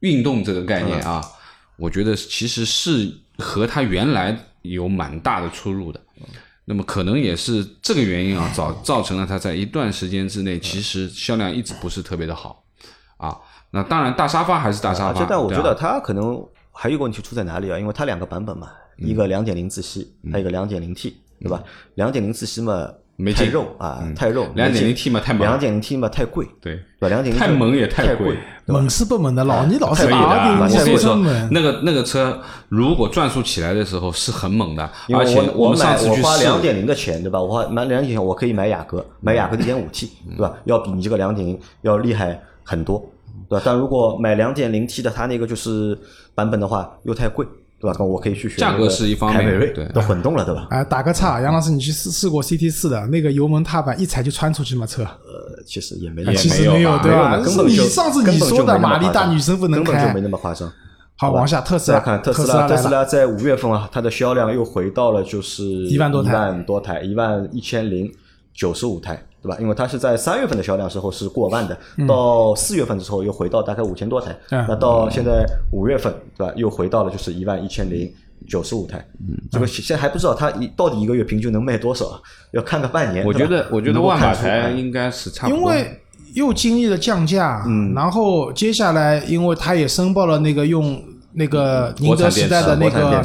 [0.00, 1.30] 运动这个概念啊，嗯
[1.76, 6.00] 我觉得其实是和它原来有蛮大的出入的。
[6.66, 12.64] 那么可能也是这个原因啊， 造造成了它在一段时间之内，其实销量一直不是特别的好
[13.16, 13.36] 啊。
[13.74, 17.76] 那当然，大沙发还是大沙发，但我觉得它可能还有一个问题出在哪里啊？
[17.76, 21.60] 因为它两个版本嘛，嗯一个两点零自吸，还有一个两点零 T，对吧？
[21.96, 24.46] 两点零自吸嘛没劲太肉啊，太肉。
[24.54, 27.08] 两点零 T 嘛太猛两点零 T 嘛太贵，对，对吧？
[27.08, 30.58] 两点零太猛也太太贵猛是不猛的，老你老是可以的啊。
[30.60, 31.16] 把你我跟你说
[31.50, 37.42] 那个那个车如果转速起来的时候是很猛的，因为而且我们上买我次去试，花两点零的钱，对吧？
[37.42, 40.54] 我花买两点零，我可以买雅阁，买雅阁的一点五 T，对吧？
[40.64, 43.04] 要比你这个两点零要厉害很多，
[43.48, 43.62] 对吧？
[43.64, 45.98] 但如果买两点零 T 的，它那个就是
[46.34, 47.46] 版本的话又太贵，
[47.78, 47.96] 对对吧？
[47.98, 50.66] 那我可以去选价格那个是一方面凯美瑞对都混动了，对吧？
[50.70, 54.86] 啊、打个岔，杨老师，你去试试过 CT 四的那个油门踏板一踩就穿出去吗？
[54.86, 55.02] 车？
[55.02, 57.36] 呃，其实也没其实有，没有对吧？
[57.36, 60.20] 根本就你上次根你说的本就没那么马力大，夸张女生不能开根本就没。
[60.22, 60.72] 那么夸张。
[61.16, 68.10] 好，往下，特斯拉，再看特斯斯拉，特，斯拉在五月份啊，它的销量又回到了就是一万多台一万多台，一万一千零
[68.54, 69.58] 九十五台，对吧？
[69.60, 76.52] 因为它是在三月份的销量时候是过万的，到四月份的时候又回到大概五千多台，嗯那到现在五月份，对吧？
[76.56, 78.08] 又回到了就是一万一千零
[78.46, 83.26] 九十五台，嗯这个现在还不知道它一到底一个月平均能卖多少，要看个半年。
[83.26, 85.58] 我觉得我觉得万把台应该是差不多。
[85.58, 86.00] 因为
[86.34, 91.02] 又经历了降价，嗯然后接下来，因为它也申报了那个用
[91.36, 93.22] 那个宁德时代的那个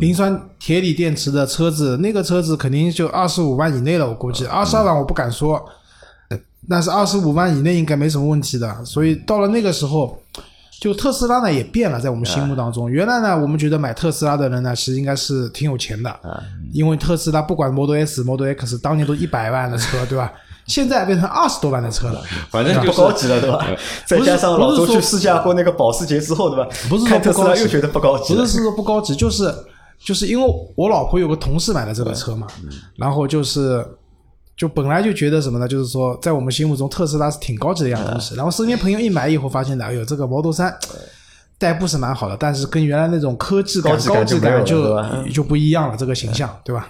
[0.00, 4.46] 磷酸铁锂电池的车子，那个车子肯定就二十五万以内了，我估计。
[4.46, 5.62] 二十二万我不敢说，
[6.68, 8.84] 但是二十五万以内应该没什么问题的。
[8.84, 10.20] 所以到了那个时候，
[10.80, 16.14] 就特斯拉呢也变了，在我们心目当中，原来呢我们觉得买特斯拉的人呢，其实应该是挺有钱的，
[16.72, 20.32] 因为特斯拉不管 Model S、Model X 当年都一百万的车， 对吧？
[20.68, 23.66] 现在变成二十多万的车了，反正就是不高级了，对吧？
[24.06, 26.68] 再加上老周去试驾过那个保时捷之后，对吧？
[26.88, 28.62] 不是说特斯不高级拉又觉得不高级了不是。
[28.62, 29.52] 说不高级，就是
[29.98, 32.46] 就是因为我老婆有个同事买了这个车嘛，
[32.96, 33.84] 然后就是
[34.56, 35.66] 就本来就觉得什么呢？
[35.66, 40.72] 就是说在我们心目中特斯拉是挺高级的一样东西，然后身边朋友一买以后发现的，哎呦，这个 Model 三。
[41.60, 44.96] 代步是蛮好的，但是跟原来那种科技感、高级感就
[45.34, 46.88] 就不一样了，这个形象，对吧？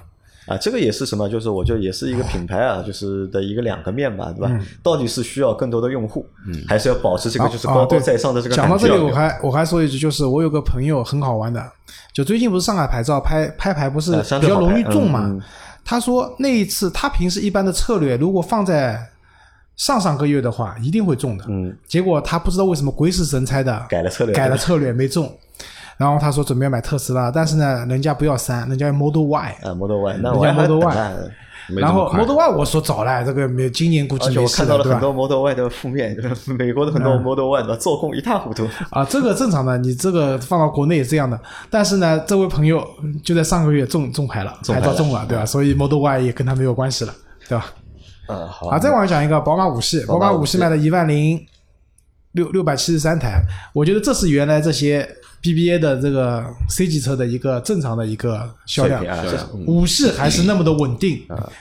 [0.49, 1.29] 啊，这个也是什么？
[1.29, 4.61] 就是我觉得也是一个品牌啊，就是的一个两个面吧，对吧？
[4.83, 6.27] 到底是需要更多的用户，
[6.67, 8.57] 还是要保持这个就是高高在上的这个？
[8.57, 11.63] 讲到这里，我还我还说一句，就是我有个朋友很好玩的，
[12.13, 15.35] 就最近不是上海牌照拍拍牌不是比较容易中嘛？
[15.85, 18.99] 他说那一次他平时一般的策略，如果放在
[19.77, 21.45] 上上个月的话，一定会中的。
[21.49, 25.33] 嗯，结果他不知道为什么鬼使神差的改了策略，改了策略没中，
[25.99, 29.57] 然后他说准备买特斯拉，但是呢，人家不要三，人家要 Model Y。
[29.63, 31.15] 啊，Model Y，那人家我还 Model Y 啊
[31.77, 34.79] 然后 Model Y 我说早了，这个没今年估计没事的，对吧？
[34.79, 36.17] 看到了很多 Model Y 的负面，
[36.59, 38.67] 美国的很多嗯 Model Y 的做工一塌糊涂。
[38.91, 41.39] 啊，这个正常的，你这个放到国内也这样的。
[41.69, 42.83] 但是呢，这位朋友
[43.23, 45.45] 就在上个月中中牌了，中牌照中了，对吧？
[45.45, 47.13] 所以 Model Y 也跟他没有关系了，
[47.47, 47.67] 对吧？
[48.29, 51.39] 嗯，好啊，再往下讲一个宝马五系，宝马五系卖了一万零
[52.33, 53.43] 六六百七十三台，
[53.75, 55.07] 我觉得这是原来这些
[55.43, 59.05] BBA 的这个 C 级车的一个正常的一个销量
[59.67, 61.21] 五系还是那么的稳定，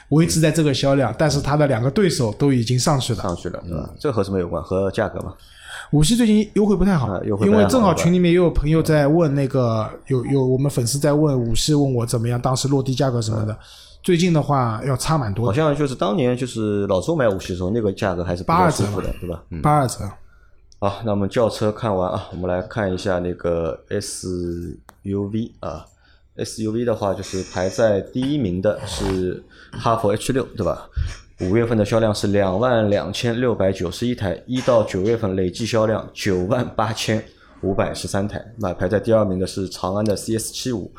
[0.09, 3.21] 维持在这个销量，但是它的两个对手都已经上去了。
[3.21, 3.89] 上去了，对吧？
[3.99, 4.61] 这和什么有关？
[4.63, 5.33] 和价格嘛。
[5.91, 13.57] 五系最近优惠不太好，因为正好群里面也有朋友在问那个，有有我们粉丝在问五系，问我怎么样，当时落地价格什么的。
[14.03, 19.43] 最近的话要差蛮多，好像就是当年就是老周买五系的时候，那个价格还是八二折的，对吧？
[19.61, 19.99] 八二折。
[20.79, 25.83] 好，那我们轿车看完啊，我们来看一下那个 SUV 啊
[26.37, 30.87] ，SUV 的话就是排在第一名的是哈弗 H 六，对吧？
[31.41, 37.25] 五月份的销量是两万两千六百九十一台，一到九月份累计销量九万八千
[37.61, 38.45] 五百十三台。
[38.57, 40.91] 那排在第二名的是长安的 CS 七五，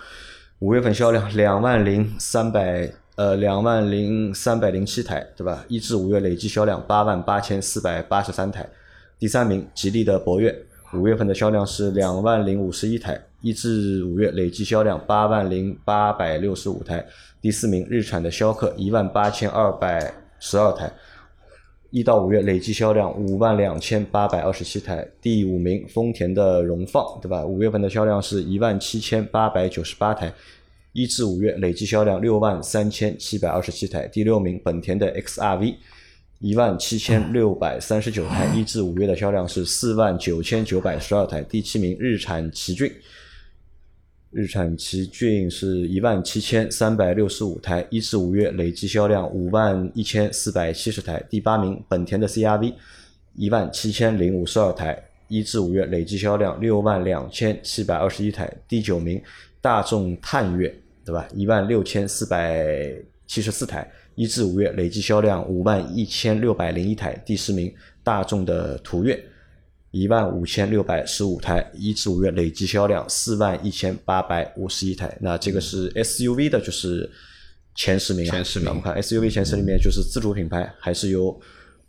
[0.59, 5.65] 五月份销量两万零三百呃两万零三百零七台，对吧？
[5.69, 8.69] 一至五月累计销量八万八千四百八十三台。
[9.19, 10.55] 第三名，吉利的博越，
[10.95, 17.05] 五月份的销量是两万零五十一台，一至五月累计销量八万零八百六十五台。
[17.41, 20.93] 第四名，日产的逍客，一万八千二百十二台，
[21.91, 25.05] 一到五月累计销量五万两千八百二十七台。
[25.21, 27.45] 第五名，丰田的荣放，对吧？
[27.45, 30.33] 五月份的销量是一万七千八百九十八台。
[30.93, 34.07] 一至五月累计销量六万三千七百二十七台。
[34.07, 35.75] 第六名，本田的 XRV，
[36.41, 41.43] 一万七千六百三十九台，一至五月的销量是四万九千九百十二台。
[41.43, 42.93] 第七名，日产奇骏，
[44.31, 51.21] 日产奇骏是一万七千三百六十五台，一至五月累计销量五万一千四百七十台。
[51.29, 52.73] 第八名，本田的 CRV，
[53.35, 54.97] 一万七千零五十二台，
[55.27, 58.49] 一至五月累计销量六万两千七百二十一台。
[58.69, 59.21] 第九名，
[59.61, 60.73] 大众探岳，
[61.05, 61.27] 对吧？
[61.35, 62.95] 一万六千四百
[63.27, 67.15] 七十四台，一至五月累计销量五万一千六百零一台。
[67.25, 69.17] 第十名，大众的途岳。
[69.93, 75.17] 一万五千六百十五台，一至五月累计销量四万一千八百五十一台。
[75.21, 77.09] 那这个是 SUV 的，就是
[77.77, 78.33] 前十名啊。
[78.33, 81.41] 前十名我们看 SUV 前十里面，就是自主品牌还是有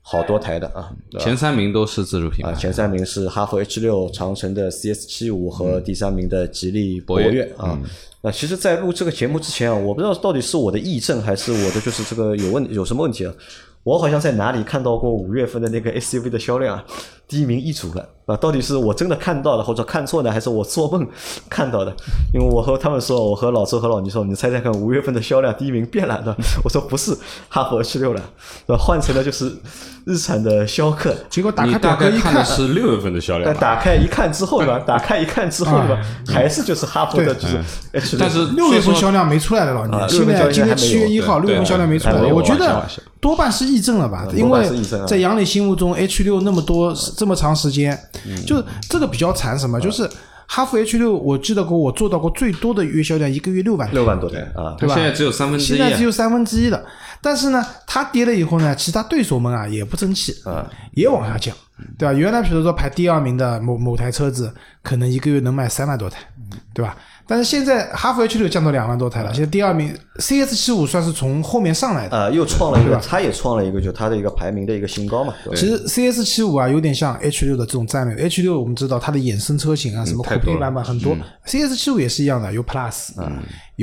[0.02, 0.96] 好多台的啊。
[1.20, 7.82] 前三名都是自主品啊，牌，前三名是哈弗 H 六、长城的 CS 七五和第三名的吉利博博越啊。
[8.22, 13.34] 那其实，在录这个节目之前啊，我不知道到底是我的癔症还是我的就是这个有问有什么问题啊。
[13.84, 16.86] 我好像在哪里看到过五月份的那个 SUV 的销量啊，
[17.30, 18.10] 第一名易主了。
[18.26, 21.08] 啊，到底是我真的看到了，或者看错的，还是我做梦
[21.50, 21.92] 看到的？
[22.32, 26.36] 因为我和他们说，我和老周和老倪说，你猜猜看，五月份的销量第一名变了的。
[26.64, 27.12] 我说不是
[27.48, 28.22] 哈佛 H 六了，
[28.68, 28.84] 对吧？
[28.84, 29.52] 换成了就是
[30.06, 31.16] 日产的逍客。
[31.28, 34.78] 结果打开表格一看的是六月份的销量但，打开一看之后，对吧？
[34.86, 36.00] 打开一看之后，对吧？
[36.28, 37.58] 还是就是哈佛的，就是
[37.94, 38.20] H 六。
[38.20, 42.86] 但是六月份销量没出来的老啊倪，现在今天七月一号，六月份销量没出来我觉得
[43.20, 44.28] 多半是议政了吧？
[44.30, 44.70] 嗯因为
[45.08, 47.92] 在杨磊心目中，H 六那么多这么长时间，
[48.26, 49.78] 嗯就这个比较惨什么？
[49.82, 50.10] 就是
[50.48, 54.96] 哈弗 H 六，我记得过我做到过最多的月销量，一个月六万六万多台啊，对吧？
[54.96, 55.84] 现在只有三分之一啊。
[55.84, 56.82] 现在只有三分之一了。
[57.22, 61.54] 但是呢，它跌了以后呢，其他对手们啊也不争气，啊，也往下降，
[61.98, 62.14] 对吧？
[62.14, 66.20] 原来比如说排第二名的某某台车子，可能一个月能卖三万多台，
[66.74, 66.96] 对吧？
[67.28, 72.18] 但是现在哈弗 H 六降到两万多台了，现在第二名 CS 七五算是从后面上来的。
[72.18, 78.26] 呃，又创了一个，对吧他也创了一个，就它的一个排名的一个新高嘛，其实 CS 七五啊，有点像 H 六的这种战略。
[78.26, 81.16] H 六我们知道它的衍生车型啊，什么酷配太多了版本很多。
[81.46, 83.12] CS 七五也是一样的，有 Plus，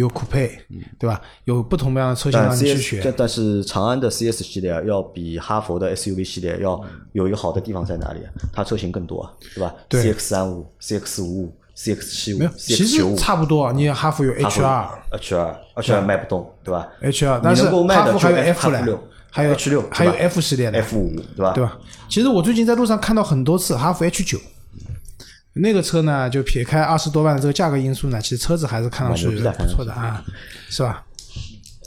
[0.01, 0.59] 有酷配，
[0.99, 1.21] 对吧？
[1.45, 3.15] 有不同样的车型但让你去选但。
[3.17, 6.79] 但是长安的 CS 系列啊要比哈佛的 SUV 系列要
[7.13, 8.29] 有一个好的地方在哪里啊？
[8.53, 13.73] 它车型更多啊，对吧对？CX 三五、CX 五五、CX 七五其实、差不多。
[13.73, 18.99] 你哈佛有 H 二 H 二、H 二卖不动，对吧 H 二，但是哈弗还有 F 六嘞，
[19.31, 21.53] 还有 H 六，还有 F 系列的 F 五，对吧？
[21.55, 21.79] 对吧？
[22.09, 24.39] 其实我最近在路上看到很多次哈弗 H 九，
[25.57, 30.23] 那个车呢，就撇开二十多万的这个价格因素呢，其实车子还是看上去蛮牛逼的不错的啊，
[30.69, 31.03] 是吧？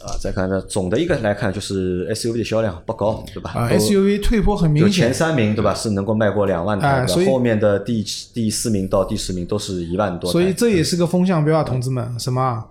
[0.01, 3.51] 啊，再看呢，总的一个来看，就是 SUV 的销量不高，对吧？
[3.51, 8.01] 啊，SUV 退坡很明显，前三名对吧是能够卖过两万台的，后面的第
[8.34, 12.65] 第四名到第十名都是一万多台，所以这也是个风向标啊，同志们，什么啊？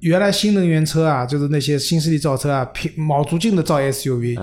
[0.00, 4.36] 原来新能源车啊，就是那些新势力造车啊，拼卯足劲的造 SUV，、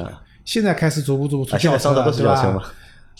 [0.46, 2.66] 现在开始逐步逐步出轿车对吧？，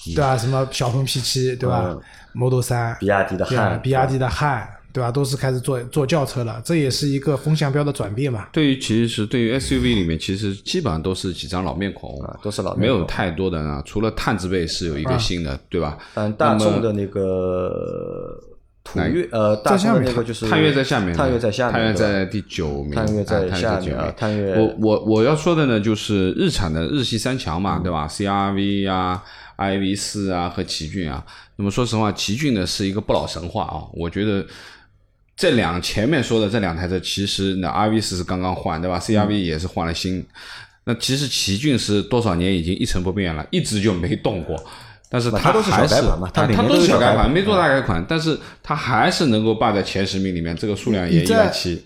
[0.06, 0.38] 对吧？
[0.38, 2.02] 什么小鹏 P 七，对吧嗯
[2.34, 5.12] ？Model 三，比亚迪的汉，比亚迪的汉，对吧？
[5.12, 8.48] 都是开始做做轿车了，这也是一个风向标的转变嘛。
[8.52, 13.82] 对于其实对于 SUV 里面，其实基本上都是几张老面孔，啊都是老面孔没有太多的啊。
[13.86, 15.98] 除了探字辈是有一个新的，对吧？
[16.16, 18.40] 嗯大众的那个
[18.84, 29.24] 途岳呃，大众的那个就是探岳在下面，探岳在下面，探岳在第九名，探岳在啊下面啊探岳第九名探岳我我我要说的呢，就是日产的日系三强嘛，对吧？CRV 啊、
[29.60, 31.24] iV 四啊和奇骏啊。
[31.58, 34.46] 那么说实话，奇骏呢是一个不老神话啊，我觉得。
[35.42, 40.22] 这两前面说的这两台车，其实那，iV 四是刚刚换，对吧？CRV 也是换了新。
[40.84, 44.62] 那其实奇骏是多少年已经一成不变了，一直就没动过。
[45.10, 51.84] 但是它都是小改款嘛它它它都是小改款，没做大改款，但是它还是能够霸在前十名里面，这个数量也一百七，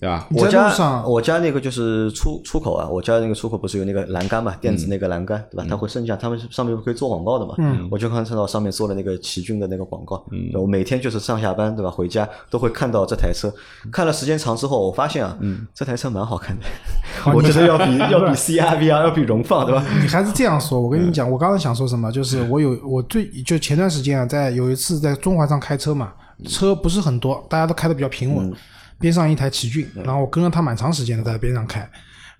[0.00, 0.26] 对吧？
[0.32, 5.66] 我家上我家那个就是出出口啊，我家那个出口不是有那个栏杆嘛，电子那个栏杆，对吧？
[5.68, 7.54] 它会升降，他们上面不可以做广告的嘛。
[7.58, 10.24] 嗯，我就看到上面做了那个奇骏的那个广告。
[10.30, 13.52] 嗯，我每天就是上下班对吧，回家都会看到这台车。
[13.92, 15.36] 看了时间长之后，我发现啊，
[15.74, 16.64] 这台车蛮好看的，
[17.34, 19.84] 我觉得要比 要比 CRV 啊，要比荣放对吧？
[20.00, 26.12] 你还是这样说，我跟你讲，我刚刚想说什么，就是我有我最就前段时间啊，在有一次在中环上开车嘛，
[26.48, 28.52] 车不是很多，大家都开的比较平稳，
[28.98, 31.88] 边上一台奇骏，然后我跟了他蛮长时间的在边上开。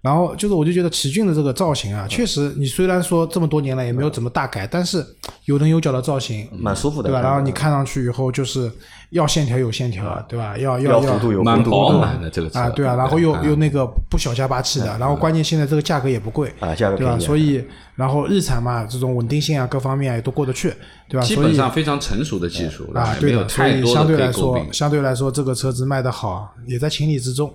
[0.03, 5.05] 然后就是，我就觉得奇骏的这个造型啊，确实，你虽然说这么多年来也没有怎么大改，但是
[5.45, 7.21] 有棱有角的造型，蛮舒服的，对吧？
[7.23, 8.69] 然后你看上去以后，就是
[9.11, 10.59] 要线条有线条，对吧？
[10.59, 17.13] 要要要弧度有蛮饱满的这个车啊，对啊，然后又啊又那个不小家霸气的，然后关键现在这个价格也不贵啊价格对吧？
[17.13, 20.75] 便宜所以然后日产嘛，这种稳定性啊各方面啊也都过得去，
[21.09, 21.25] 对吧？
[21.25, 24.67] 所以基本上非常成熟的技术，啊，也没有对的，所以相对来说。
[24.73, 27.55] 相对来说这个车子卖得好，也在情理之中。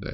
[0.00, 0.10] 对，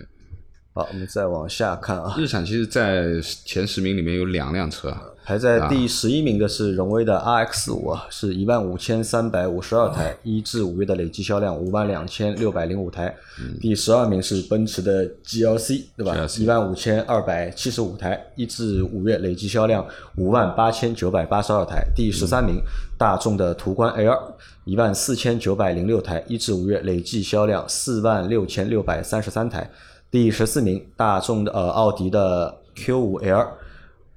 [0.78, 3.06] 好，我们再往下看啊，日产其实，在
[3.44, 13.12] 前十名里面有两辆车，排在第十一名的是荣威的 RX 五啊，是一万五千三百五十二台，一至五月的累计销量五万两千六百零五台。
[13.60, 16.16] 第十二名是奔驰的 GLC，对吧？
[16.38, 19.84] 一万五千二百七十五台，一至五月累计销量
[20.16, 21.84] 五万八千九百八十二台。
[21.96, 22.62] 第十三名
[22.96, 24.16] 大众的途观 L，
[24.64, 29.68] 一万四千九百零六台，一至五月累计销量四万六千六百三十三台。
[30.10, 33.46] 第十四名大众的呃奥迪的 Q 五 L。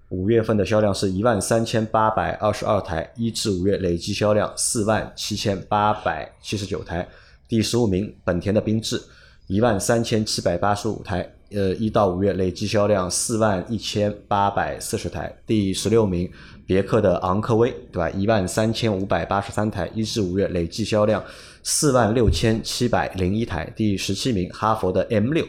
[0.07, 7.05] 五月份的销量是一万三千八百二十二台，一至五月累计销量四万七千八百七十九台。
[7.47, 9.01] 第十五名，本田的缤智，
[9.47, 15.33] 一万三千七百八十五台，呃，一到五月累计销量四万一千八百四十台。
[15.45, 16.29] 第十六名，
[16.65, 18.09] 别克的昂科威，对吧？
[18.11, 21.21] 一万三千五百八十三台，一至五月累计销量
[21.63, 23.69] 四万六千七百零一台。
[23.75, 25.45] 第十七名，哈佛的 M 六。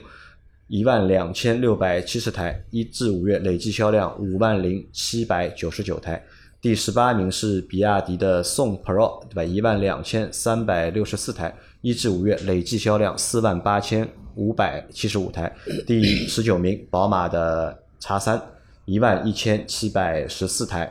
[0.73, 6.25] 一万两千六百七十台，一至五月累计销量五万零七百九十九台。
[6.63, 9.45] 第十八名是比亚迪的宋 Pro，对吧？
[9.45, 15.55] 一万两千三百六十四台，一至五月累计销量四万八千五百七十五台。
[15.87, 18.41] 第十九名，宝马的 X 三，
[18.87, 20.91] 一万一千七百十四台，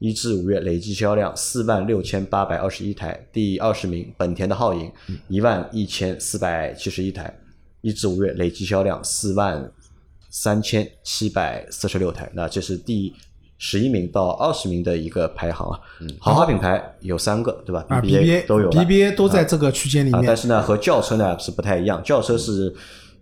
[0.00, 3.16] 一至五月累计销量四万六千八百二十一台。
[3.32, 4.90] 第二十名，本田的皓影，
[5.28, 7.32] 一万一千四百七十一台，
[7.80, 9.70] 一至五月累计销量四万
[10.28, 12.30] 三千七百四十六台。
[12.34, 13.12] 那这是第
[13.58, 15.78] 十一名到二十名的一个排行啊。
[16.18, 20.36] 豪华品牌有三个，对吧啊？BBA 都有，BBA 都在这个区间里啊，面但。
[20.36, 22.74] 是呢，和轿车呢是不太一样，轿车是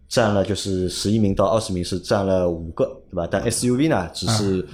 [0.08, 3.28] 占了就是十一名到二十名是占了五个，对吧？
[3.30, 4.66] 但 SUV 呢只是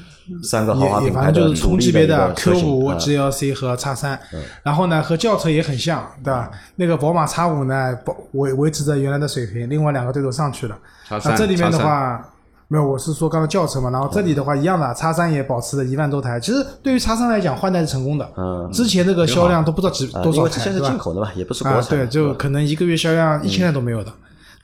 [0.42, 4.18] 三个豪华品牌的反正就是同级别的 Q 五、啊 GLC 和 X 三，
[4.62, 6.50] 然后呢和轿车也很像，对吧？
[6.76, 10.76] 那个宝马 X 五呢保维维持着原来的水平，另外两个队都上去了。
[11.08, 12.26] X3 啊，这里面的话，
[12.68, 16.40] 没有，我是说刚刚轿车嘛，然后这里的话一样的，X 三也保持了一万多台。
[16.40, 24.12] 其实对于 X 三来讲，换代是成功的，嗯之前那个销量都不知道几啊，多少台，因为之前是对吧进口的嘛，也不是国啊，产的，对，就可能一个月销量一千台都没有的。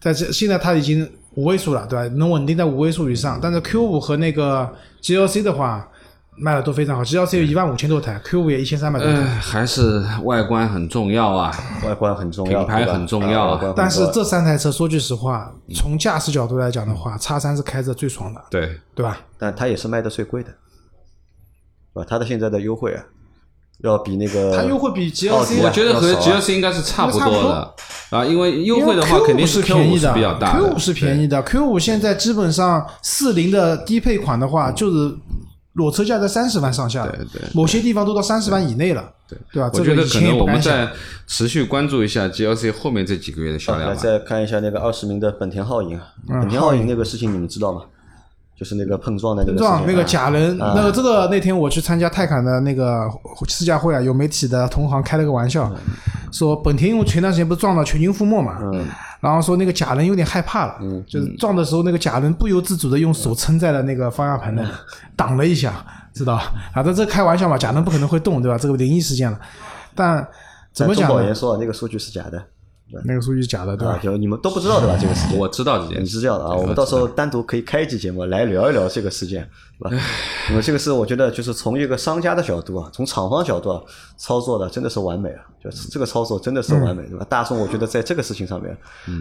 [0.01, 2.15] 在这现在它已经五位数了，对吧？
[2.17, 3.39] 能稳定在五位数以上。
[3.41, 4.69] 但是 Q 五和那个
[5.01, 5.89] GLC 的话
[6.37, 9.27] 卖的都非常好，GLC 有一万五千多台，Q 五也一千三百多呃，台。
[9.41, 11.55] 还是外观很重要啊。
[11.85, 19.19] 外观很重要，品牌很重要但是这三台车说句实话，从驾驶角度来讲的话，叉三是开着最爽的，对，对吧？
[19.39, 20.51] 但它也是卖的最贵的，
[21.95, 22.07] 对吧？
[22.09, 23.05] 它的现在的优惠啊，
[23.83, 27.75] 要比那个它优惠比 GLC 啊我觉得和 GLC 应该是差不多的
[28.11, 35.15] 啊，因为优惠的话 Q5 肯定是 Q 便宜的五是比较大，Q 五是便宜的，Q 五现在基本上四零的低配款的话，就是
[35.75, 39.71] 裸车价在三十万上下，对对某些地方都到三十万以内了，对对吧？
[39.73, 40.73] 我觉得可能我们不敢想。
[40.75, 40.93] 再
[41.29, 43.95] 持续关注一下 GLC 后面这几个月的销量来。
[43.95, 47.83] 再看一下那个二十名的本田皓影本田皓影那个事情你们知道吗？
[48.61, 53.11] 就是那个碰撞的那个撞那个假人，那个这个那天我去参加泰坦的那个
[53.49, 55.73] 试驾会啊，有媒体的同行开了个玩笑，
[56.31, 58.85] 说本田因为前段时间不是撞到全军覆没嘛，嗯。
[59.19, 64.69] 然后说那个假人有点害怕了，就是撞的时候那个假人不由自主的用手撑在了那个方向盘那里，
[65.17, 65.83] 挡了一下，
[66.13, 66.53] 知道吧？
[66.75, 68.59] 啊，这这开玩笑嘛，假人不可能会动，对吧？
[68.59, 69.39] 这个灵异事件了，
[69.95, 70.27] 但
[70.73, 71.35] 怎么讲呢但中保研？
[71.35, 72.43] 说那个数据是假的，
[73.05, 74.01] 那个数据是假的，对啊，吧？
[74.03, 74.97] 就你们都不知道对吧？
[75.01, 80.05] 这个事情我知道这件你事，是这样的啊，我们到时候单独可以开一期节目来聊一聊这个事件，对吧？
[80.51, 83.81] 因为这个是我觉得就是从一个商家的角度啊，从厂方角度啊，
[84.17, 87.25] 操作的真的是完美啊，就是这个操作真的是完美，对吧？
[87.29, 88.77] 大众我觉得在这个事情上面，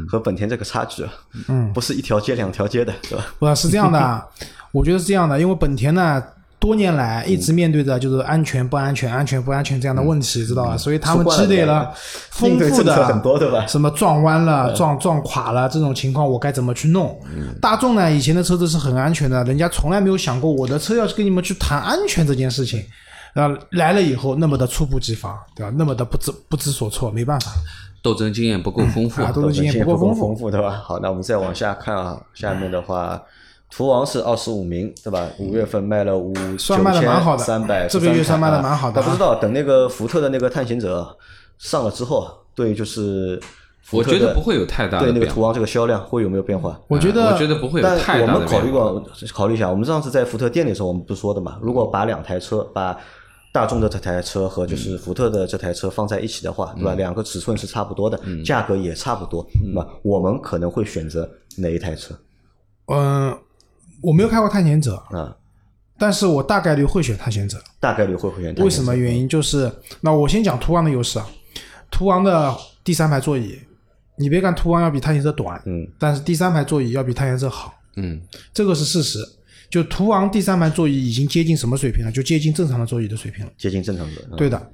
[0.07, 1.13] 和本田这个差距啊，
[1.47, 3.25] 嗯，不是一条街两条街的，对吧？
[3.39, 4.25] 不是这样的啊，
[4.71, 6.23] 我觉得是这样的，因为本田呢。
[6.59, 10.77] 多年来一直面对着就是安全不安全、安全不安全这样的问题，知道吧？
[10.77, 11.89] 所以他们积累了
[12.31, 13.65] 丰富政策很多，对吧？
[13.65, 17.17] 什么撞弯了、撞撞垮了这种情况，我该怎么去弄？
[17.61, 22.83] 大众呢，以前的车子是很安全的，人家从来没有想过我的车要是跟你们去谈安全这件事情。
[23.35, 25.71] 啊，来了以后那么的猝不及防，对吧？
[25.77, 27.51] 那么的不知不知所措，没办法。
[28.01, 30.81] 斗争经验不够丰富啊，斗争经验不不够丰富丰富，对吧？
[30.83, 33.21] 好，那我们再往下看啊，下面的话，
[33.71, 35.27] 途昂是二十五名，对吧？
[35.39, 41.15] 五月份卖了五算卖得蛮好的三百，这个月算卖的蛮好的啊不知道等那个福特的那个探险者
[41.57, 43.39] 上了之后，对，就是
[43.81, 45.31] 福我特的觉得不会有太大的对那个。
[45.31, 46.79] 途昂这个销量会有没有变化？
[46.87, 48.71] 我觉得，我觉得不会有但太大的我们考虑。
[48.71, 49.03] 过，
[49.33, 51.57] 考虑一下，我们上次在福特店里的时候，我们不是说的嘛？
[51.61, 52.97] 如果把两台车，把
[53.51, 56.93] 大众的这台车和就是福特的这台车放在一起的话，对吧？
[56.95, 62.15] 两个尺寸是差不多的，价格也差不多，那么我们可能会选择哪一台车
[62.91, 63.35] 嗯、
[64.01, 65.35] 我没有开过探险者，啊？
[65.97, 67.61] 但是我大概率会选探险者。
[67.79, 68.63] 大概率会会选它。
[68.63, 68.95] 为什么？
[68.95, 69.71] 原因就是，
[70.01, 71.27] 那我先讲途昂的优势啊。
[71.91, 73.59] 途昂的第三排座椅，
[74.15, 78.21] 你别看途昂要比探险者短，嗯，但是第三排座椅要比探险者好，嗯，
[78.53, 79.19] 这个是事实。
[79.69, 82.11] 就途昂第三排座椅已经接近什么水平了？
[82.11, 83.51] 就接近正常的座椅的水平了。
[83.57, 84.21] 接近正常的？
[84.31, 84.71] 嗯对的，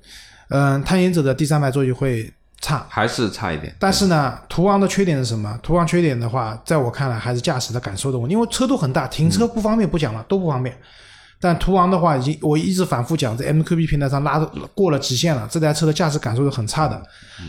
[0.49, 3.75] 嗯，探险者的第三排座椅会差，还是差一点。
[3.79, 5.59] 但是呢，途昂的缺点是什么？
[5.61, 10.75] 途昂缺点的话，在我看来还是驾驶的感受的问题，因为车都很大，停车不方便不讲了，都不方便。
[11.39, 14.39] 但途昂的话，已经我一直反复讲，在 MQB 平台上拉
[14.73, 16.99] 过了极限了，这台车的驾驶感受是很差的。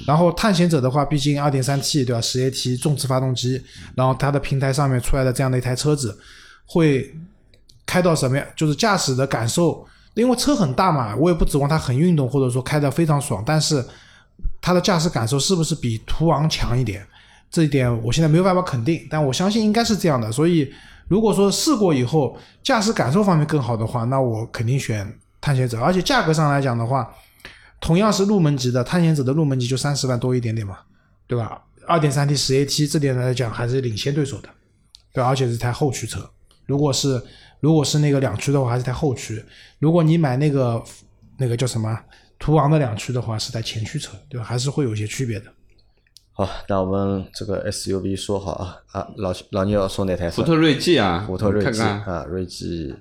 [0.07, 3.63] 然后探险者的话，毕竟 2.3T 对吧，十 AT 重置发动机，
[3.95, 6.19] 然后它的平台上面出来的这样的一台车子，
[6.67, 7.15] 会
[7.87, 8.45] 开到什么样？
[8.57, 13.83] 就是驾驶的感受，因为车很大嘛，我也不指望它很运动，或者说开得非常爽，但是
[14.67, 17.07] 它的驾驶感受是不是比途昂强一点？
[17.49, 20.33] 这一点我现在没有办法肯定，但我相信应该是这样的。
[20.33, 20.69] 所以
[21.07, 25.81] 如果说试过以后驾驶感受方面更好的话，那我肯定选探险者。
[25.81, 27.09] 而且价格上来讲的话，
[27.81, 30.79] 同样是入门级的，探险者的入门级就三十万多一点点嘛，
[31.29, 31.63] 对吧？
[31.87, 34.49] 二点三 T 十 AT 这点来讲还是领先对手的，
[35.13, 36.29] 对吧，而且是台后驱车。
[36.67, 37.23] 如果是
[37.61, 39.41] 如果是那个两驱的话，还是台后驱。
[39.79, 40.83] 如果你买那个
[41.39, 41.97] 那个叫什么
[42.39, 44.45] 途昂的两驱的话是台前驱车，对吧？
[44.45, 45.47] 还是会有一些区别的。
[46.33, 50.37] 好，那我们这个 SUV 说好啊啊，老老聂要说哪台车？
[50.37, 52.95] 福特锐际啊，福特锐际看看啊，锐际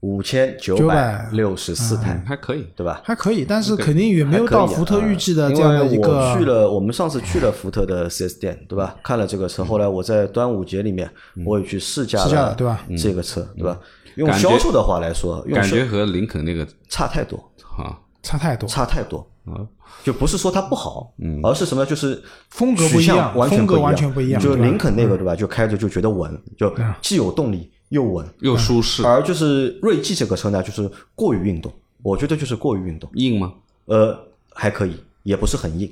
[0.00, 2.66] 五千九百六十四台，还可以。
[2.76, 3.00] 对吧？
[3.02, 6.44] 还可以，但是肯定也没有到福特预计的这样的一因为我去。
[6.44, 8.94] 了，我们上次去了福特的 4S 店，对吧？
[9.02, 11.10] 看了这个车，后来我在端午节里面，
[11.46, 13.80] 我也去试驾了对吧这个车，对吧？
[14.16, 17.38] 用销售的话来说，感觉和林肯那个差太多，
[17.78, 19.18] 啊，差太多，差太多。
[19.44, 19.62] 啊
[20.02, 21.86] 就不是说它不好，嗯而是什么？
[21.86, 22.20] 就是
[22.50, 25.36] 风格不一样完全不风格完全不一样就林肯那个对吧？
[25.36, 28.26] 就开着就觉得稳，就既有动力又稳。
[28.40, 31.72] 又舒适，而就是锐际这个车呢，就是过于运动，
[32.02, 33.08] 我觉得就是过于运动。
[33.14, 33.54] 硬吗？
[33.84, 34.18] 呃，
[34.52, 35.88] 还可以，也不是很硬，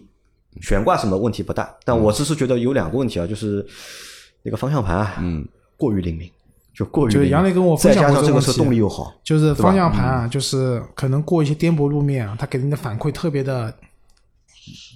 [0.61, 1.72] 悬挂什么问题不大。
[1.85, 3.64] 但我只是觉得有两个问题啊，就是
[4.43, 6.28] 那个方向盘啊，嗯，过于灵敏，
[6.75, 13.72] 就过于就是杨磊跟我分享过这个问题动力又好，就是方向盘啊，就是可能过一些颠簸路面啊，它给你的反馈特别的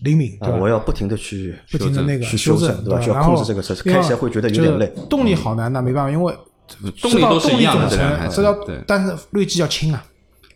[0.03, 6.35] 灵敏，对啊，我要不停的去不停的那个去修正，对吧需要然后控制这个车开起来会觉得有点累动力好难，那没办法，因为
[7.01, 7.77] 动力都是一样
[8.87, 10.05] 但是锐际要轻啊，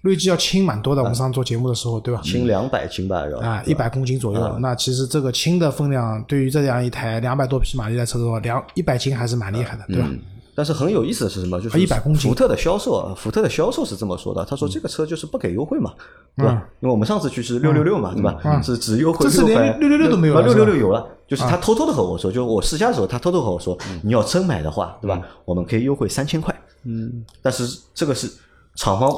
[0.01, 1.03] 锐际要轻蛮多的。
[1.03, 2.21] 我们上次做节目的时候，对吧？
[2.25, 4.59] 轻两百斤吧，要啊，一百公斤左右。
[4.59, 10.11] 那其实这个轻的分量，对于这样一台两百多匹马力的车的话，两一百斤还是蛮厉害的，对吧？
[10.55, 11.61] 但是很有意思的是什么？
[11.61, 12.29] 就是100公斤。
[12.29, 15.93] 福特的销售啊，福特的销售是这么说的，他说这个车就是不给优惠嘛，
[16.37, 16.63] 对吧？
[16.81, 18.61] 因为我们上次去是六六六嘛，对吧？
[18.63, 25.21] 是只优惠这次，连六六六都没有了六六六有了，就是他偷偷的和我说，就我试驾的时候，他偷偷和我说，你要真买的话，对吧？
[25.45, 28.31] 我们可以优惠三千块，嗯，但是这个是
[28.75, 29.11] 厂方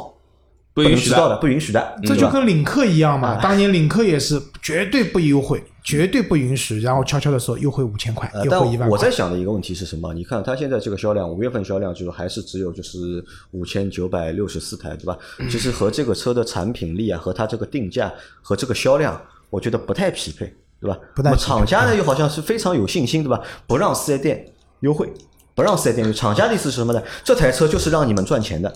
[0.73, 1.37] 不允许的。
[1.39, 3.19] 不允许的，这就跟领克一样啊。
[3.19, 9.11] 嘛，当年领克也是绝对不优惠，绝对不允许，然后悄悄的说优惠五千块，呃，优但惠一万块我在。
[9.11, 10.13] 想的一个问题是什么？
[10.15, 15.17] 你看它现在这个销量，五月份销量就是还是只有就是五千九百六十四台，对吧？
[15.39, 18.13] 嗯其实和这个车的产品力啊，和它这个定价
[18.43, 19.21] 和这个销量，
[19.51, 20.99] 我觉得不太匹配，对吧？
[21.17, 23.41] 那么不太厂家呢又好像是非常有信心，对吧？
[23.69, 25.09] 不让四 S 店优惠。
[25.55, 27.01] 不让四 S 店优惠，厂家的意思是什么呢？
[27.23, 28.75] 这台车就是让你们赚钱的，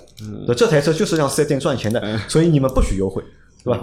[0.57, 3.21] 这台车就是让四 S 店赚钱的，所以你们不许优惠，
[3.65, 3.81] 对吧？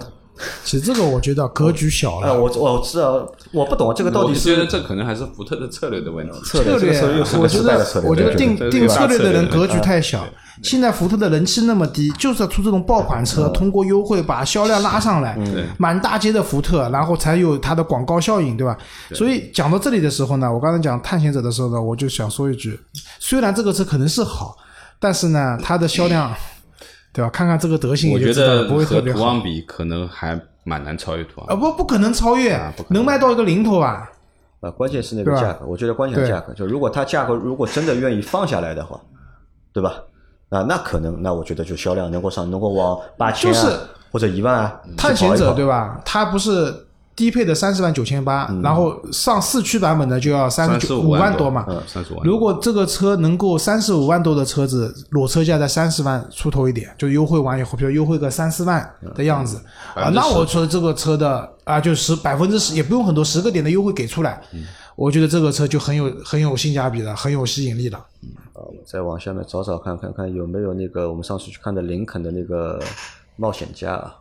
[0.63, 6.39] 其实这个我觉得格局小啊，了，我我知道，我不懂这个到底我觉得这可能还是福特的策略的问题。
[6.45, 8.09] 策略，策略这个又是我个觉得失败的策略。
[8.09, 10.25] 我觉得定定策略的人格局太小。
[10.63, 15.37] 现在福特的人气那么低，就是要出这种爆款车，通过优惠把销量拉上来，
[15.77, 18.77] 满大街的福特，然后才有它的广告效应，对吧？
[19.13, 22.79] 所以讲到这里的时候呢，我刚才讲探险者的时候呢，我就想说一句，
[23.19, 24.55] 虽然这个车可能是好，
[24.97, 26.33] 但是呢，它的销量，
[27.15, 27.29] 对吧？
[27.29, 29.19] 看看这个德行我觉得不会特别好。
[29.19, 31.55] 和途昂比，可能还蛮难超越图昂啊。
[31.55, 34.11] 不，不可能超越，啊能能卖到一个零头吧！
[34.59, 38.99] 啊，关键是那个价格，我觉得关键是价格，就如果它价格如果真的愿意放下来的话，
[39.71, 40.03] 对吧？
[40.49, 43.77] 啊，那可能，那我觉得就销量能够上，能够往八千啊，就是
[44.11, 45.85] 或者一万啊，探险者对吧？
[45.87, 46.01] 吧？
[46.03, 46.73] 它不是
[47.15, 51.65] 低配的三十万九千八，然后上四驱版本的就要三十35五万多嘛。
[51.69, 52.21] 嗯，三十万。
[52.25, 59.61] 如果这个车能够三十五万多的车子，裸车价在三十万出头一点，就优惠完以后，比如优惠个三四万的样子。
[59.93, 64.41] 啊，那我说这个车的啊，就十百分之十也不用很多，十个点的优惠给出来，
[64.97, 67.97] 我觉得这个车就很有很有性价比了，很有吸引力了。
[68.53, 72.77] 啊，我再往下面找找看看看有没有那个我们上次去看的林肯的那个
[73.37, 74.15] 冒险家啊，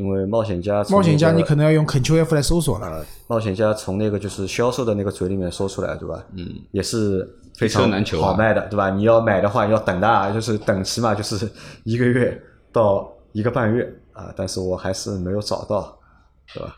[0.00, 2.86] 因为冒险家从冒险家你可能要用 Ctrl F 来搜索了。
[2.86, 6.24] 啊，冒险家从那个就是销售的那个嘴里面说出来，对吧？
[6.34, 8.88] 嗯，也是非常难求啊好卖的，对吧？
[8.88, 11.46] 你要买的话要等的啊，就是等起码就是
[11.84, 12.42] 一个月
[12.72, 15.94] 到一个半月啊，但是我还是没有找到，
[16.54, 16.74] 对吧？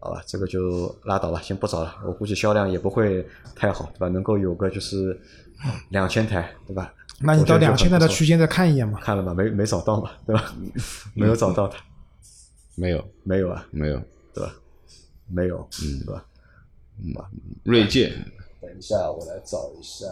[0.00, 1.94] 好吧，这个就拉倒吧，先不找了。
[2.04, 4.08] 我估计销量也不会太好，对吧？
[4.08, 5.16] 能够有个就是
[5.90, 6.92] 两千台，对吧？
[7.20, 8.98] 那你到两千台的区间再看一眼嘛。
[9.00, 9.32] 看了吧？
[9.32, 10.52] 没没找到嘛，对吧？
[11.14, 11.76] 没有找到的，
[12.76, 14.00] 没有，没有啊，没有。
[14.34, 14.54] 对吧？
[15.28, 16.24] 没有，嗯，对吧？
[17.02, 17.12] 嗯
[17.64, 18.12] 锐界
[18.60, 20.06] 等一下，我来找一下。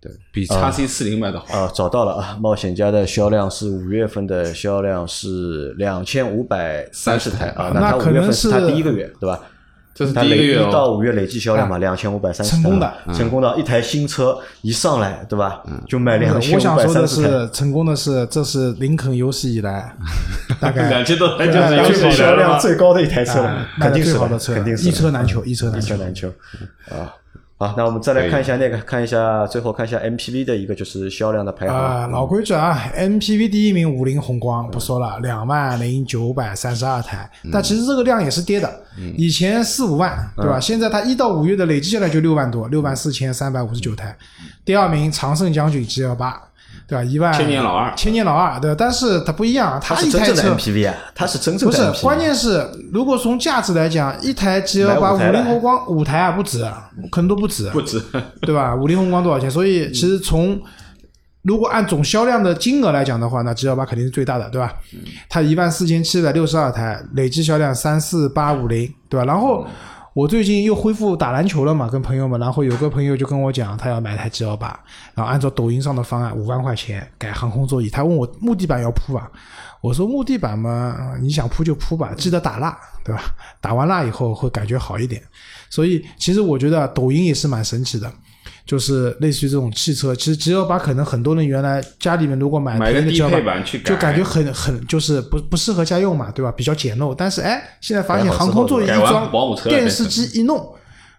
[0.00, 1.46] 对比叉 C 四零卖的好。
[1.58, 2.38] 啊，找到了啊！
[2.40, 9.42] 冒险家的销量是五月份的销量是两千五百三十台啊，那它五月可能是份它第一个月对吧？
[9.98, 10.70] 这是它累计第一个月哦。
[10.72, 12.94] 到五月累计销量嘛，两千五百三十成功的。
[13.12, 19.92] 成功的一台新车一上来对吧，就卖两千我五百想说的三十台，是，成功的是，这是林肯有史以来
[20.60, 23.44] 大概两千多台就对是有史以来这是销量最高的一台车
[23.80, 26.04] 肯定是好的车，肯定是一车难求，一车难一求车。
[26.04, 26.28] 难求。
[26.90, 27.12] 啊。
[27.60, 31.76] 好，那我们再来看一下那个，看一下最后看一下 MPV 的一个就是销量的排行。
[31.76, 38.80] 啊，老规矩啊，MPV 第一名五菱宏光不说了，两万零九百三十二台，但其实这个量也是跌的，
[39.16, 40.60] 以前四五万对吧？
[40.60, 44.16] 现在它一到五月的累计下来就六万多，六万四千三百五十九台。
[44.64, 46.40] 第二名长胜将军 G 幺八，
[46.88, 47.04] 对吧？
[47.04, 48.76] 一万千年老二千年老二，对吧？
[48.78, 56.64] 但是它不一样，它是真正的一台车 MPV 啊，它是真正的不是 MPV。，关键是如果从价值来讲，一台 G 幺八五菱宏光五台啊不止，
[57.10, 58.02] 可能都不止，不止。
[58.40, 58.74] 对吧？
[58.74, 59.50] 五菱宏光多少钱？
[59.50, 60.58] 所以其实从
[61.42, 64.72] 如果按总销量的金额来讲的话，那 G 幺八肯定是最大的，对吧？
[65.28, 69.26] 它一万四千七百六十二台，累计销量三四八五零，对吧？
[69.26, 69.66] 然后
[70.18, 74.66] 我最近又恢复打篮球了嘛，跟朋友们，然后有个朋友就跟我讲，他要买台 G 幺八，
[75.14, 79.30] 然后按照抖音上的方案，五万块钱改航空座椅，他问我木地板要铺吧？
[79.80, 83.22] 我说木地板嘛，你想铺就铺吧，记得打蜡，对吧？
[83.60, 85.22] 打完蜡以后会感觉好一点。
[85.70, 88.12] 所以其实我觉得抖音也是蛮神奇的，
[88.68, 96.52] 就是类似于这种汽车，其实 G 幺八可能很多人原来家里面如果买买个低配，版去改，就感觉很很就是不不适合家用嘛，对吧？
[96.52, 97.14] 比较简陋。
[97.16, 100.64] 但是哎，现在发现航空座椅一装电视机一弄。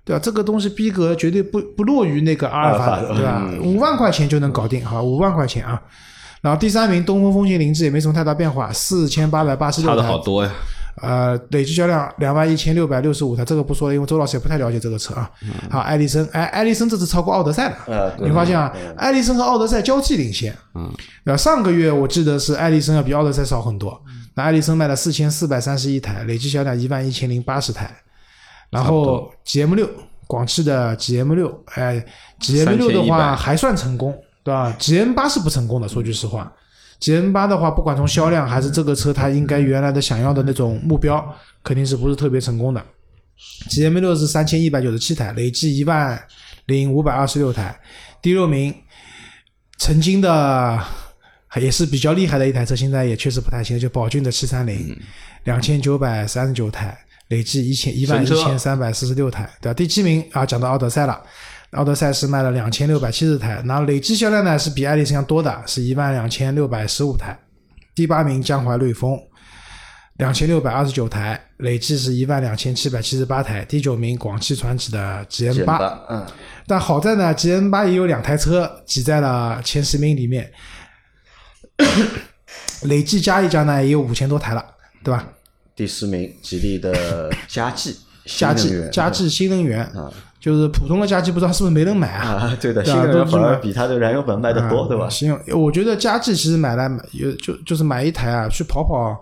[0.06, 0.22] 对吧？
[0.24, 3.48] 这个东西逼格绝对不不弱于那个阿尔法对吧？
[3.62, 5.80] 五万块钱就能搞定，好，五万块钱啊。
[6.42, 10.52] 然后第三名东风风行凌志也没什么太大变化，四千八百八十六差的，好多呀。
[11.02, 15.30] 呃，累计销量两万一千六百六十五台，这个不说了，因为周老师也不太了解这个车啊。
[15.70, 18.16] 好，艾力绅，哎，艾力绅这次超过奥德赛了。
[18.20, 20.56] 你发现啊，艾力绅和奥德赛交替领先。
[20.76, 20.92] 嗯，
[21.24, 24.02] 那上个月我记得是艾力绅要比奥德赛少很多，
[24.36, 27.90] 那艾力绅卖了四千四百三十一台，累计销量一万一千零八十台。
[28.70, 29.90] 然后 GM 六，
[30.28, 32.06] 广汽的 GM 六，哎
[32.40, 36.52] ，GM 六的话还算成功，对吧？GM 八是不成功的，说句实话。
[37.00, 41.24] GM 八的话，不管从销量还是这个车它应该原来的想要的那种目标，
[41.64, 42.86] 肯定是不是特别成功的。
[43.70, 46.22] GM 六是三千一百九十七台，累计一万
[46.66, 47.74] 零五百二十六台。
[48.22, 48.74] 第六名，
[49.78, 50.78] 曾经的
[51.56, 54.94] 也是比较厉害的一台车，现在也确实不太行，就宝骏的七三零，
[55.46, 56.98] 两千九百三十九台，
[57.30, 59.74] 累计一千一万一千三百四十六台，对吧？
[59.74, 61.22] 第七名啊，讲到奥德赛了。
[61.72, 67.38] 奥德赛是卖了两千六百七十台，然后累计销量呢是比爱丽绅要多的，是一万两千六百十五台。
[67.94, 69.20] 第八名江淮瑞风，
[70.18, 73.64] 两千六百二十九台，累计是一万两千七百七十八台。
[73.66, 75.78] 第九名广汽传祺的 GM 八，
[76.10, 76.26] 嗯，
[76.66, 80.52] 但好在呢，GM 八也有两台车挤在了前十名里面，
[82.84, 84.66] 累计加一加呢也有五千多台了，
[85.04, 85.28] 对吧？
[85.76, 87.96] 第十名，吉利的嘉际，
[88.26, 89.92] 佳绩新能源佳绩新能源，
[90.40, 92.30] 就是普通的佳绩不知道是不是没人买啊？
[92.30, 95.10] 啊，对的，对啊新能源反而比它的燃油本卖的多，对吧？
[95.10, 99.18] 行，我觉得佳绩其实买来买有就就是买一台啊，去跑跑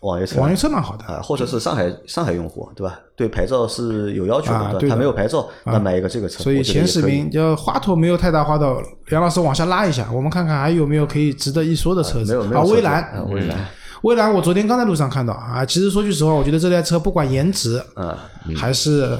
[0.00, 1.04] 网约车网约车蛮好的。
[1.06, 3.00] 啊，或者是上海上海用户，对吧？
[3.16, 12.38] 对牌照是有要求的，对的没有牌照，那买一个这个车，所以前十名，就花头没有太大花头，梁老师往下拉一下，我们看看还有没有可以值得一说的车子啊？
[12.38, 13.26] 没有没有啊，蔚蓝，
[14.02, 15.64] 蔚蓝，我昨天刚在路上看到啊。
[15.64, 18.14] 其实说句实话，我觉得这台车不管颜值嗯，
[18.54, 19.18] 还是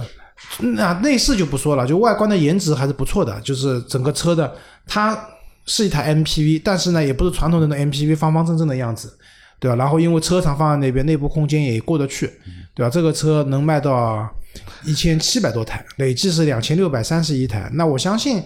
[0.58, 3.40] 那内饰就不说了，就外观的颜值还是不错的。
[3.40, 4.54] 就是整个车的，
[4.86, 5.18] 它
[5.66, 9.16] 是一台 MPV，但是呢，也不是传统的那 MPV 方方正正的样子，
[9.58, 9.76] 对吧？
[9.76, 12.30] 然后因为车长放在那边，内部空间也过得去，
[12.74, 12.90] 对吧？
[12.90, 14.28] 这个车能卖到
[14.84, 17.70] 一千七百多台，累计是两千六百三十一台。
[17.72, 18.42] 那我相信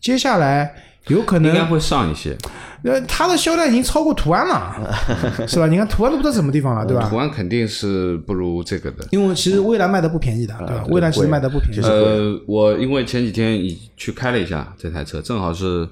[0.00, 0.74] 接下来
[1.08, 2.36] 有可能应该会上一些。
[2.84, 4.94] 呃，它的销量已经超过途安了，
[5.48, 5.66] 是吧？
[5.66, 7.16] 你看途安都不知道什么地方了，对吧途？
[7.16, 9.04] 安肯定是不如这个的。
[9.10, 10.84] 因为其实蔚来卖的不便宜的，对吧？
[10.88, 11.80] 蔚来其实卖的不便宜。
[11.80, 15.88] 呃，我因为前几天已去开了一下这台车，正好是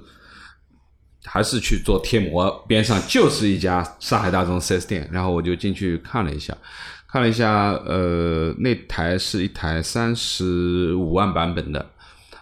[1.25, 6.57] 还是去做贴膜，边上就是一家上海大众 4S 店，然后我就进去看了一下，
[7.11, 11.85] 看了一下，呃，那台是一台三十五万版本的，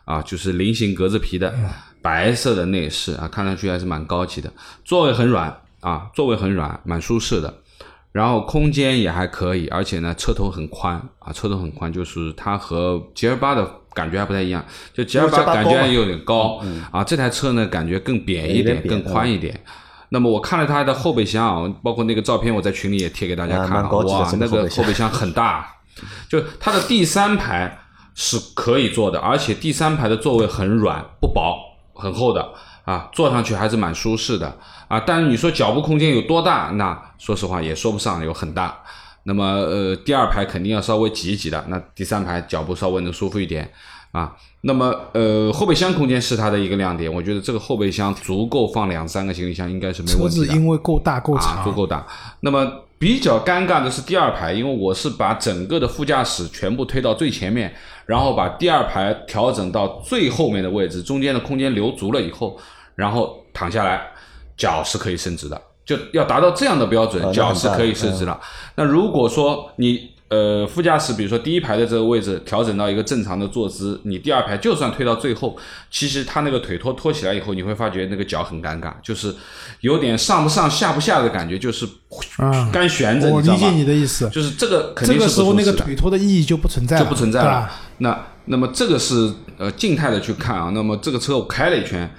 [0.05, 1.55] 啊，就是菱形格子皮的，
[2.03, 4.53] 白色的内饰啊，看上去还是蛮高级的，
[4.85, 7.55] 座位很软啊，座位很软，蛮舒适的。
[8.11, 19.59] 然后空间也还可以，而且呢，车头很宽啊，车头很宽，就是它和 G L 八的感觉还不太一样，就 G L 八 G L8 感觉有点高啊，这台车呢感觉更扁一点，点更宽一点。
[20.11, 25.67] 那么我看了它的后备箱啊，包括那个照片，我在群里也贴给大家啊看了，哇，那个后备箱后备箱很大，
[26.29, 27.79] 就它的第三排
[28.15, 31.57] 是可以坐的，而且第三排的座位很软不薄，
[32.03, 32.53] 很厚的
[32.85, 34.53] 啊，坐上去还是蛮舒适的
[34.89, 35.01] 啊。
[35.07, 36.71] 但是你说脚部空间有多大？
[36.75, 38.77] 那说实话也说不上有很大。
[39.25, 43.71] 那么呃，第二排肯定要稍微挤一挤的，那第三排脚步稍微能舒服一点
[44.13, 44.37] 啊。
[44.63, 50.47] 那么呃，后备箱空间是它的一个亮点，我觉得这个后备箱足够放两三个行李箱，应该是没车问题的。
[50.47, 52.07] 子因为够大够啊，长，足够大。
[52.41, 57.75] 那么比较尴尬的是第二排，因为我是把整个的副驾驶全部推到最前面，
[58.07, 62.57] 然后把第二排调整到最后面的位置，中间的空间留足了以后，
[62.95, 64.01] 然后躺下来，
[64.57, 68.41] 脚是可以伸直的，就要达到这样的标准，脚是可以很大嗯伸直的。
[68.77, 75.55] 那如果说你呃，副驾驶比如说第一排的这个位置调整到一个正常的坐姿，你第二排就算推到最后，
[75.91, 79.35] 其实他那个腿托托起来以后，你会发觉那个脚很尴尬，就是
[79.83, 81.87] 有点上不上下不下的感觉，就是
[82.39, 83.61] 啊干悬着，你知道吗？
[83.63, 84.27] 我理解你的意思。
[84.31, 87.71] 就是这个肯这定是个时候那个腿托的意义就不存在了，就不存在了。
[87.99, 92.11] 那那么这个是呃静态的去看啊，那么这个车我开了一圈，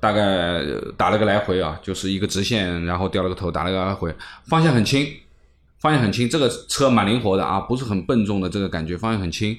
[0.00, 0.62] 大概
[0.96, 4.14] 打了个来回啊，就是一个直线，然后掉了个头，打了个来回，
[4.46, 5.06] 方向很轻，
[5.80, 9.56] 方向很轻，这个车蛮灵活的啊，不是很笨重的这个感觉，方向很轻，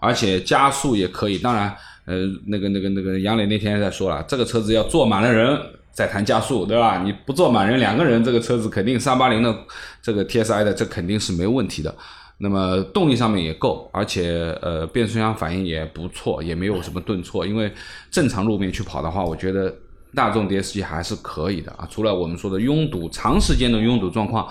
[0.00, 1.38] 而且加速也可以。
[1.38, 1.74] 当然，
[2.06, 5.58] 呃，那个那个那个杨磊那天在说了，这个车子要坐满了人。
[5.94, 7.02] 再谈加速，对吧？
[7.04, 9.54] 你不坐满人，两个人这个车子肯定三八零的
[10.00, 11.94] 这个 TSI 的，这肯定是没问题的。
[12.38, 17.46] 那么动力上面也够，而且呃变速箱反应也不错，也没有什么顿挫。
[17.46, 17.70] 因为
[18.10, 19.70] 正常路面去跑的话，我觉得
[20.14, 21.86] 大众 DSG 还是可以的啊。
[21.90, 24.46] 除了我们说的拥堵，长时间的拥堵状况，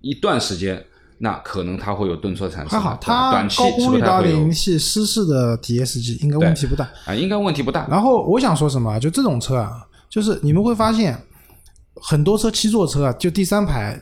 [0.00, 0.84] 一段时间
[1.18, 2.78] 那可能它会有顿挫产生。
[2.78, 6.88] 还好，它短期是高功率的不太会有 2.0T 湿式的 DSG 应该问题不大。
[7.06, 7.86] 啊，应该问题不大。
[7.88, 8.98] 然后我想说什么啊？
[8.98, 11.18] 就这种车啊，就是你们会发现
[11.94, 14.00] 很多车七座车啊，就第三排，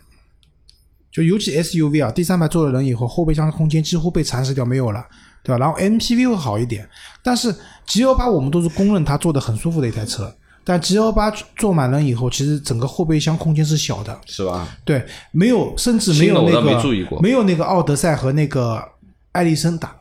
[1.12, 5.04] 就尤其 SUV 啊，第三排坐了人以后，后备箱空间几乎被蚕食掉没有了，
[5.42, 5.58] 对吧？
[5.58, 6.88] 然后 MPV 会好一点，
[7.22, 7.54] 但是
[7.86, 10.34] G L 八我们都是公认它坐的很舒服的一台车，
[10.64, 14.68] 但 G L 八坐满人以后，其实整个后备箱空间是小的，是吧？
[14.84, 18.82] 对，没有，甚至没有那个没注意过没有那个奥德赛和那个
[19.32, 19.94] 艾力绅大。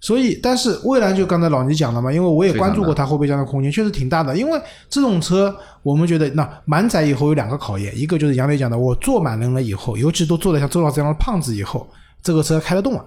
[0.00, 4.36] 所以，但是蔚来就刚才老倪讲了嘛，因为我也关注过它后备箱的空间，确实挺大的。
[4.36, 5.52] 因为这种车，
[5.82, 11.84] 我们觉得那满载以后有两个考验，一个就是杨磊讲的，我坐满人了以后，尤其都坐得像周老师这样的胖子以后，
[12.22, 13.04] 这个车开得动了，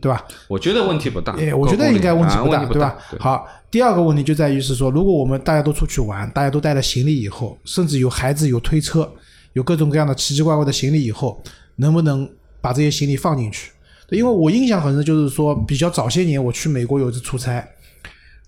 [0.00, 0.24] 对吧？
[0.48, 1.32] 我觉得问题不大。
[1.34, 2.96] 哎，我觉得应该问题啊不大，对吧？
[3.10, 9.10] 对好，第二个问题就在于是说，如果我们大家都出去玩，大家都带了行李以后，甚至有孩子有推车，
[9.54, 11.42] 有各种各样的奇奇怪怪的行李以后，
[11.76, 12.28] 能不能
[12.60, 13.70] 把这些行李放进去？
[14.08, 17.66] 对因为我印象很深，就是说比较早些年我去美国有一次出差，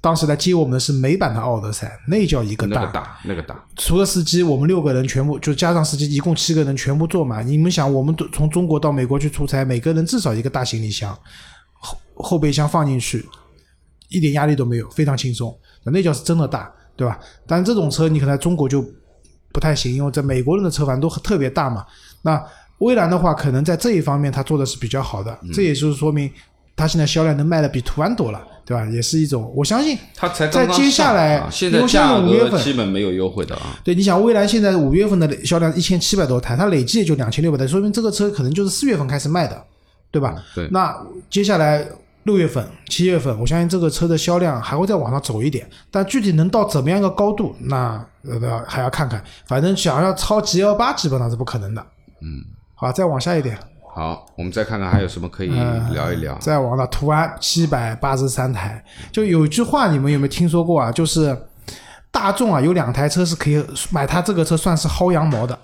[0.01, 3.65] 当时来接我们的是美版的奥德赛，那叫一个大，那个大，那个大。
[3.77, 7.47] 除了司机，我们六个人全部就加上司机，一共七个人全部坐满。
[7.47, 11.13] 你们想，我们都从中国到美国去出差，每个人至少一个大行李箱，
[11.81, 13.27] 后后备箱放进去，
[14.09, 15.57] 一点压力都没有，非常轻松。
[15.83, 17.19] 那叫是真的大，对吧？
[17.47, 18.85] 但这种车你可能在中国就
[19.53, 21.85] 不太行，因为在美国人的车反正都特别大嘛。
[22.23, 22.41] 那
[22.79, 26.31] 蔚蓝的话，可能在这一方面它做的是比较好的，这也就是说明
[26.77, 28.85] 它现在销量能卖的比途安多了，对吧？
[28.93, 33.81] 也是一种，我相信它才在接下来啊现在因为现在价五月份格基本没有优惠的啊。
[33.83, 39.65] 对，你想蔚来现在五月份的销量一千七百多台，它累计也就两千六百台，说明这个车可能就是四月份开始卖的，
[40.11, 40.37] 对吧？
[40.55, 40.95] 对那
[41.31, 41.83] 接下来
[42.25, 49.25] 六月份、七月份，我相信这个车的销量还会再往上走一点，但具体能到怎么样一个高度，那呃还要看看。
[49.47, 51.81] 反正想要超 G L 八基本上是不可能的。
[52.21, 52.45] 嗯，
[52.75, 53.57] 好，再往下一点，
[53.95, 56.37] 好，我们再看看还有什么可以嗯聊一聊。
[56.39, 60.93] 再往到途安七百八十三台，就有一句话你们有没有听说过啊？
[60.93, 61.37] 就是
[62.11, 65.59] 大众啊有两台车是可以买它这个车算是薅羊毛的，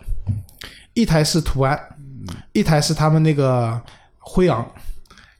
[0.95, 1.79] 一台是途安，
[2.53, 3.81] 一台是他们那个
[4.19, 4.67] 辉昂。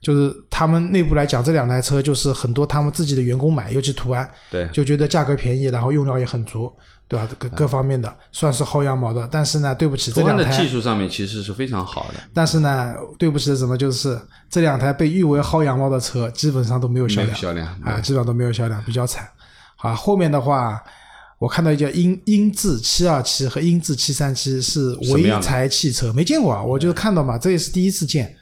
[0.01, 6.71] 就是他们内部来讲，这两台车就是很多他们自己的员工买，尤其途安，对，就觉得价格便宜，然后用料也很足，
[7.07, 7.29] 对吧？
[7.37, 9.27] 各各方面的算是薅羊毛的。
[9.31, 19.27] 但是呢，对不起，这两台技术上面其实是非常好的，但是呢，对不起的什么就是这两台被誉为薅羊毛的车，基本上都没有销量，没有销量啊，基本上都没有销量，比较惨。
[19.77, 20.81] 啊，后面的话，
[21.37, 28.35] 我看到一叫英英智七二七和英智七三七是潍柴汽车，没见过啊，我就是看到嘛，这也是第一次见。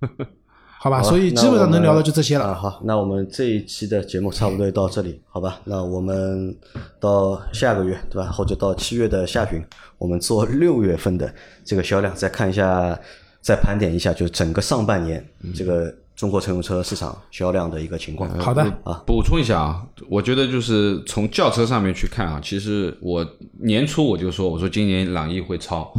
[0.82, 2.54] 好吧，好吧所以基本上能聊的就这些啊，了。
[2.56, 5.60] 好，那我们这一期的节目差不多就到这里，好吧？
[5.62, 6.52] 那我们
[6.98, 8.28] 到下个月，对吧？
[8.32, 9.64] 或者到七月的下旬，
[9.96, 11.32] 我们做六月份的
[11.64, 12.98] 这个销量，再看一下，
[13.40, 15.24] 再盘点一下，就整个上半年
[15.54, 18.28] 这个中国乘用车市场销量的一个情况。
[18.40, 23.24] 好的啊，补充一下啊，我觉得就是从轿车上面去看啊，其实我
[23.60, 25.94] 年初我就说，我说今年朗逸会超，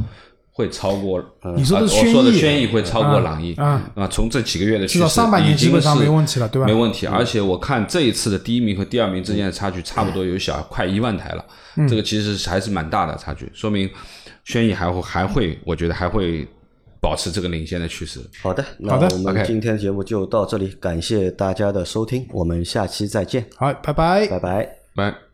[0.54, 1.22] 会超过。
[1.56, 11.45] 你说的是啊我说的轩逸轩逸会超过朗逸啊啊，从这几个月的趋势，至少上半年基本上没问题了对吧没问题，而且我看这一次的第一名和第二名之间的差距差不多有小快一万台了，
[11.76, 13.89] 嗯这个其实还是蛮大的差距，说明
[14.45, 16.47] 轩逸还会还会，我觉得还会
[17.01, 18.20] 保持这个领先的趋势。
[18.41, 24.28] 好的，那好的我们 OK 今天的节目就到这里，感谢大家的收听，我们下期再见，好，拜拜。
[24.28, 24.70] 拜拜。
[24.95, 25.33] 拜。